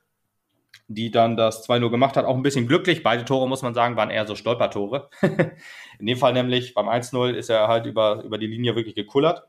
[0.88, 2.24] die dann das 2-0 gemacht hat.
[2.24, 3.02] Auch ein bisschen glücklich.
[3.02, 5.11] Beide Tore, muss man sagen, waren eher so Stolpertore.
[5.98, 9.46] in dem Fall nämlich beim 1-0 ist er halt über, über die Linie wirklich gekullert.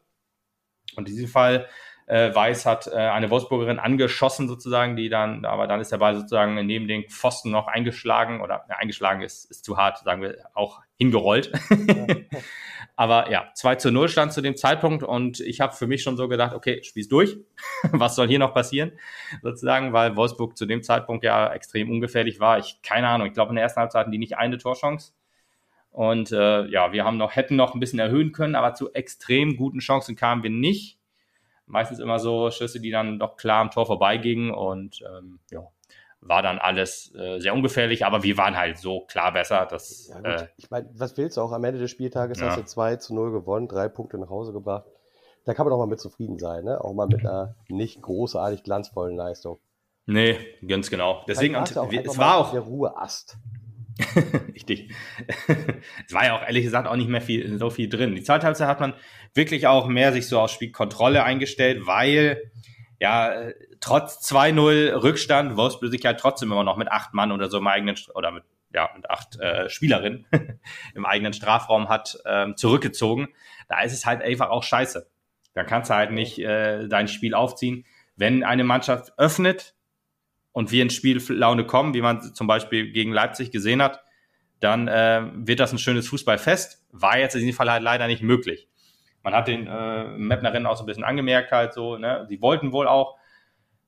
[0.95, 1.67] Und in diesem Fall
[2.09, 6.15] äh, Weiß hat äh, eine Wolfsburgerin angeschossen sozusagen, die dann, aber dann ist der Ball
[6.15, 10.37] sozusagen neben den Pfosten noch eingeschlagen oder ja, eingeschlagen ist, ist zu hart, sagen wir,
[10.55, 11.51] auch hingerollt.
[12.95, 16.17] aber ja, 2 zu 0 stand zu dem Zeitpunkt und ich habe für mich schon
[16.17, 17.37] so gedacht, okay, spiel's durch.
[17.91, 18.93] Was soll hier noch passieren?
[19.43, 22.57] Sozusagen, weil Wolfsburg zu dem Zeitpunkt ja extrem ungefährlich war.
[22.57, 25.13] Ich, keine Ahnung, ich glaube in der ersten Halbzeit hatten die nicht eine Torchance.
[25.91, 29.57] Und äh, ja, wir haben noch, hätten noch ein bisschen erhöhen können, aber zu extrem
[29.57, 30.98] guten Chancen kamen wir nicht
[31.69, 35.67] meistens immer so Schüsse, die dann doch klar am Tor vorbeigingen und ähm, ja,
[36.21, 40.09] war dann alles äh, sehr ungefährlich, aber wir waren halt so klar besser, dass.
[40.09, 42.39] Ja, äh, ich meine, was willst du auch am Ende des Spieltages?
[42.39, 42.47] Ja.
[42.47, 44.85] Hast du 2 zu 0 gewonnen, drei Punkte nach Hause gebracht.
[45.45, 46.83] Da kann man auch mal mit zufrieden sein, ne?
[46.83, 49.59] Auch mal mit einer nicht großartig glanzvollen Leistung.
[50.05, 51.23] Nee, ganz genau.
[51.27, 52.51] Deswegen, und, es war auch.
[52.51, 53.37] Der Ruheast.
[54.53, 54.91] Richtig.
[56.07, 58.15] es war ja auch ehrlich gesagt auch nicht mehr viel, so viel drin.
[58.15, 58.93] Die zweite Halbzeit hat man
[59.33, 62.51] wirklich auch mehr sich so auf Spielkontrolle eingestellt, weil
[62.99, 67.57] ja, trotz 2-0 Rückstand, Wolfsburg sich ja trotzdem immer noch mit acht Mann oder so
[67.57, 68.43] im eigenen, oder mit,
[68.73, 70.25] ja, mit acht äh, Spielerinnen
[70.95, 73.29] im eigenen Strafraum hat ähm, zurückgezogen.
[73.69, 75.09] Da ist es halt einfach auch scheiße.
[75.53, 77.85] Dann kannst du halt nicht äh, dein Spiel aufziehen.
[78.15, 79.75] Wenn eine Mannschaft öffnet,
[80.51, 84.03] und wir in Spiellaune kommen, wie man zum Beispiel gegen Leipzig gesehen hat,
[84.59, 86.85] dann äh, wird das ein schönes Fußballfest.
[86.91, 88.67] War jetzt in diesem Fall halt leider nicht möglich.
[89.23, 92.25] Man hat den äh, Mapnerinnen auch so ein bisschen angemerkt, halt so, ne?
[92.29, 93.17] Sie wollten wohl auch.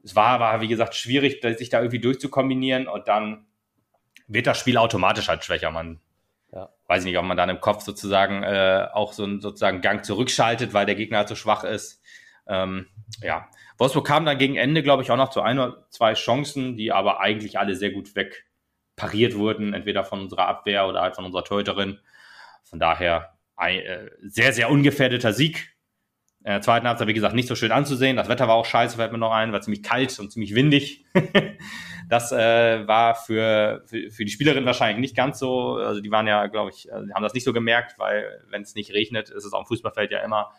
[0.04, 3.46] Es war aber, wie gesagt, schwierig, sich da irgendwie durchzukombinieren und dann
[4.28, 5.72] wird das Spiel automatisch halt schwächer.
[5.72, 6.00] Man
[6.52, 6.70] ja.
[6.88, 10.74] weiß nicht, ob man dann im Kopf sozusagen äh, auch so einen sozusagen Gang zurückschaltet,
[10.74, 12.02] weil der Gegner halt so schwach ist.
[12.48, 12.88] Ähm,
[13.22, 13.48] ja,
[13.82, 16.92] Wolfsburg kam dann gegen Ende, glaube ich, auch noch zu ein oder zwei Chancen, die
[16.92, 21.44] aber eigentlich alle sehr gut wegpariert wurden, entweder von unserer Abwehr oder halt von unserer
[21.44, 21.98] Torhüterin.
[22.64, 25.76] Von daher ein äh, sehr, sehr ungefährdeter Sieg.
[26.44, 28.18] In der zweiten Halbzeit, wie gesagt, nicht so schön anzusehen.
[28.18, 31.04] Das Wetter war auch scheiße, fällt mir noch ein, war ziemlich kalt und ziemlich windig.
[32.08, 35.78] das äh, war für, für, für die Spielerin wahrscheinlich nicht ganz so.
[35.78, 38.76] Also die waren ja, glaube ich, äh, haben das nicht so gemerkt, weil wenn es
[38.76, 40.52] nicht regnet, ist es auf dem Fußballfeld ja immer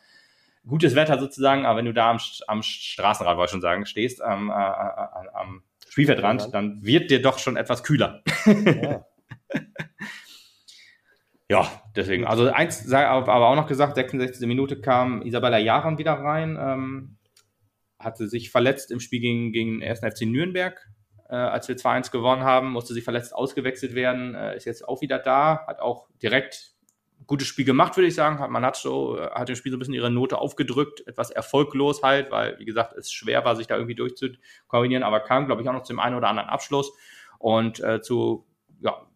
[0.66, 4.22] gutes Wetter sozusagen, aber wenn du da am, am Straßenrad, wollte ich schon sagen, stehst,
[4.22, 8.22] am, äh, äh am Spielfeldrand, dann wird dir doch schon etwas kühler.
[8.46, 9.04] Ja.
[11.50, 12.26] ja, deswegen.
[12.26, 14.46] Also eins, aber auch noch gesagt, 66.
[14.46, 17.18] Minute kam Isabella Jahren wieder rein, ähm,
[17.98, 20.00] hatte sich verletzt im Spiel gegen, gegen den 1.
[20.00, 20.80] FC Nürnberg,
[21.28, 25.00] äh, als wir 2-1 gewonnen haben, musste sie verletzt ausgewechselt werden, äh, ist jetzt auch
[25.00, 26.71] wieder da, hat auch direkt
[27.32, 28.52] gutes Spiel gemacht, würde ich sagen.
[28.52, 32.30] Man hat so, hat dem Spiel so ein bisschen ihre Note aufgedrückt, etwas erfolglos halt,
[32.30, 35.72] weil, wie gesagt, es schwer war, sich da irgendwie durchzukombinieren, aber kam, glaube ich, auch
[35.72, 36.92] noch zum einen oder anderen Abschluss
[37.38, 38.46] und äh, zu,
[38.80, 39.06] ja,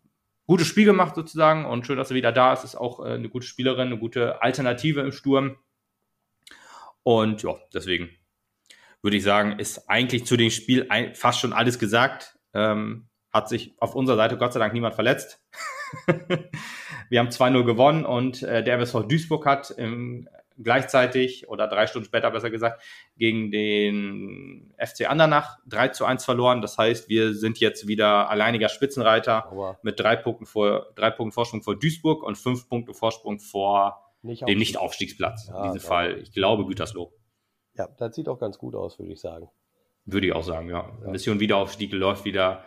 [0.47, 2.65] gutes Spiel gemacht sozusagen und schön, dass sie wieder da ist.
[2.65, 5.59] Ist auch äh, eine gute Spielerin, eine gute Alternative im Sturm.
[7.03, 8.09] Und ja, deswegen
[9.03, 12.39] würde ich sagen, ist eigentlich zu dem Spiel fast schon alles gesagt.
[12.55, 15.41] Ähm, hat sich auf unserer Seite Gott sei Dank niemand verletzt.
[17.09, 20.29] wir haben 2-0 gewonnen und äh, der MSV Duisburg hat im,
[20.59, 22.83] gleichzeitig oder drei Stunden später besser gesagt
[23.17, 26.63] gegen den FC Andernach 3 zu 1 verloren.
[26.63, 29.79] Das heißt, wir sind jetzt wieder alleiniger Spitzenreiter Aua.
[29.83, 34.47] mit drei Punkten vor drei Punkten Vorsprung vor Duisburg und fünf Punkte Vorsprung vor nicht
[34.47, 35.49] dem Nicht-Aufstiegsplatz.
[35.49, 37.13] Ja, in diesem Fall, ich glaube, Gütersloh.
[37.75, 39.49] Ja, das sieht auch ganz gut aus, würde ich sagen.
[40.07, 40.91] Würde ich auch sagen, ja.
[41.03, 41.11] ja.
[41.11, 42.65] Mission Wiederaufstieg läuft wieder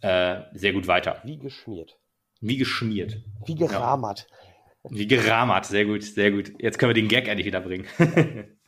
[0.00, 1.20] äh, sehr gut weiter.
[1.24, 1.98] Wie geschmiert.
[2.40, 3.18] Wie geschmiert.
[3.44, 4.26] Wie gerahmert.
[4.30, 4.90] Ja.
[4.90, 6.52] Wie gerahmert, sehr gut, sehr gut.
[6.58, 7.86] Jetzt können wir den Gag endlich wieder bringen.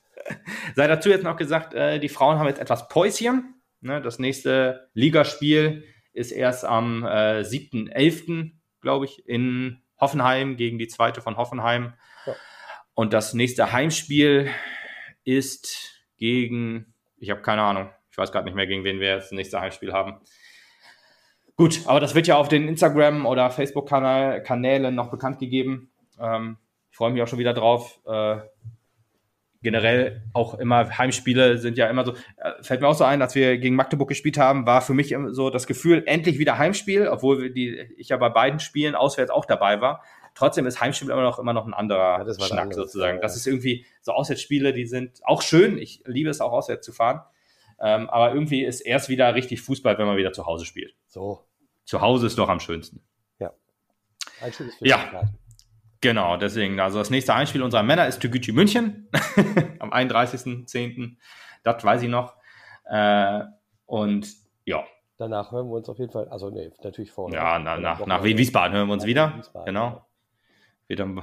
[0.76, 3.62] Sei dazu jetzt noch gesagt, äh, die Frauen haben jetzt etwas Päuschen.
[3.80, 10.88] Ne, das nächste Ligaspiel ist erst am äh, 7.11., glaube ich, in Hoffenheim gegen die
[10.88, 11.94] zweite von Hoffenheim.
[12.26, 12.36] Ja.
[12.94, 14.50] Und das nächste Heimspiel
[15.24, 19.32] ist gegen, ich habe keine Ahnung, ich weiß gerade nicht mehr, gegen wen wir das
[19.32, 20.20] nächste Heimspiel haben.
[21.62, 25.92] Gut, aber das wird ja auf den Instagram- oder Facebook-Kanälen noch bekannt gegeben.
[26.18, 26.56] Ähm,
[26.90, 28.00] ich freue mich auch schon wieder drauf.
[28.04, 28.38] Äh,
[29.62, 32.14] generell auch immer Heimspiele sind ja immer so.
[32.36, 35.14] Äh, fällt mir auch so ein, als wir gegen Magdeburg gespielt haben, war für mich
[35.28, 39.44] so das Gefühl, endlich wieder Heimspiel, obwohl die, ich ja bei beiden Spielen auswärts auch
[39.44, 40.02] dabei war.
[40.34, 43.18] Trotzdem ist Heimspiel immer noch, immer noch ein anderer ja, Schnack anderes, sozusagen.
[43.18, 43.22] Ja.
[43.22, 45.78] Das ist irgendwie so Auswärtsspiele, die sind auch schön.
[45.78, 47.20] Ich liebe es auch auswärts zu fahren.
[47.80, 50.96] Ähm, aber irgendwie ist erst wieder richtig Fußball, wenn man wieder zu Hause spielt.
[51.06, 51.44] So.
[51.84, 53.02] Zu Hause ist doch am schönsten.
[53.38, 53.52] Ja.
[54.80, 55.22] ja.
[56.00, 56.80] Genau, deswegen.
[56.80, 59.08] Also das nächste Einspiel unserer Männer ist Tügücü München
[59.78, 61.16] am 31.10.
[61.62, 62.34] Das weiß ich noch.
[62.84, 63.44] Äh,
[63.86, 64.28] und
[64.64, 64.84] ja,
[65.16, 67.38] danach hören wir uns auf jeden Fall, also nee, natürlich vorher.
[67.38, 69.42] Ja, na, nach, nach Wiesbaden hören wir uns wieder.
[69.64, 70.04] Genau.
[70.88, 71.22] Dann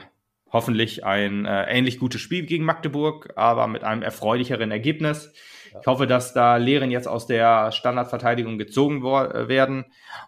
[0.51, 5.31] hoffentlich ein äh, ähnlich gutes Spiel gegen Magdeburg, aber mit einem erfreulicheren Ergebnis.
[5.79, 9.85] Ich hoffe, dass da Lehren jetzt aus der Standardverteidigung gezogen äh, werden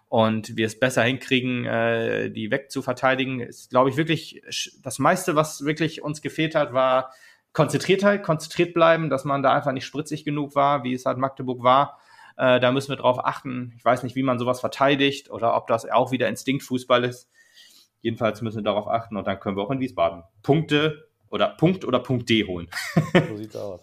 [0.08, 3.40] und wir es besser hinkriegen, äh, die wegzuverteidigen.
[3.40, 4.42] Ist, glaube ich, wirklich
[4.82, 7.12] das meiste, was wirklich uns gefehlt hat, war
[7.52, 11.62] Konzentriertheit, konzentriert bleiben, dass man da einfach nicht spritzig genug war, wie es halt Magdeburg
[11.62, 11.98] war.
[12.36, 13.74] Äh, da müssen wir drauf achten.
[13.76, 17.28] Ich weiß nicht, wie man sowas verteidigt oder ob das auch wieder Instinktfußball ist.
[18.02, 21.84] Jedenfalls müssen wir darauf achten und dann können wir auch in Wiesbaden Punkte oder Punkt
[21.84, 22.68] oder Punkt D holen.
[23.28, 23.80] so sieht's aus.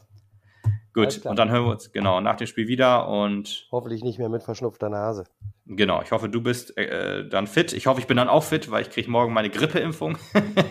[0.93, 3.67] Gut, und dann hören wir uns genau nach dem Spiel wieder und.
[3.72, 5.26] Hoffentlich nicht mehr mit verschnupfter Nase.
[5.65, 7.74] Genau, ich hoffe, du bist äh, dann fit.
[7.74, 10.17] Ich hoffe, ich bin dann auch fit, weil ich kriege morgen meine Grippeimpfung.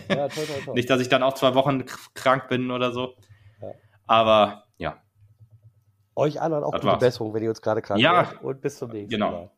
[0.08, 0.74] ja, toll, toll, toll.
[0.74, 1.84] Nicht, dass ich dann auch zwei Wochen
[2.14, 3.14] krank bin oder so.
[3.62, 3.68] Ja.
[4.06, 5.00] Aber ja.
[6.16, 7.00] Euch anderen auch das gute war's.
[7.00, 8.32] Besserung, wenn ihr uns gerade krank ja.
[8.42, 9.30] Und bis zum nächsten genau.
[9.30, 9.50] Mal.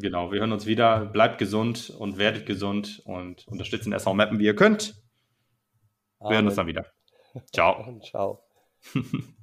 [0.00, 1.06] Genau, wir hören uns wieder.
[1.06, 4.94] Bleibt gesund und werdet gesund und unterstützen SV Mappen, wie ihr könnt.
[6.18, 6.34] Wir Amen.
[6.36, 6.86] hören uns dann wieder.
[7.52, 8.00] Ciao.
[8.04, 8.42] Ciao.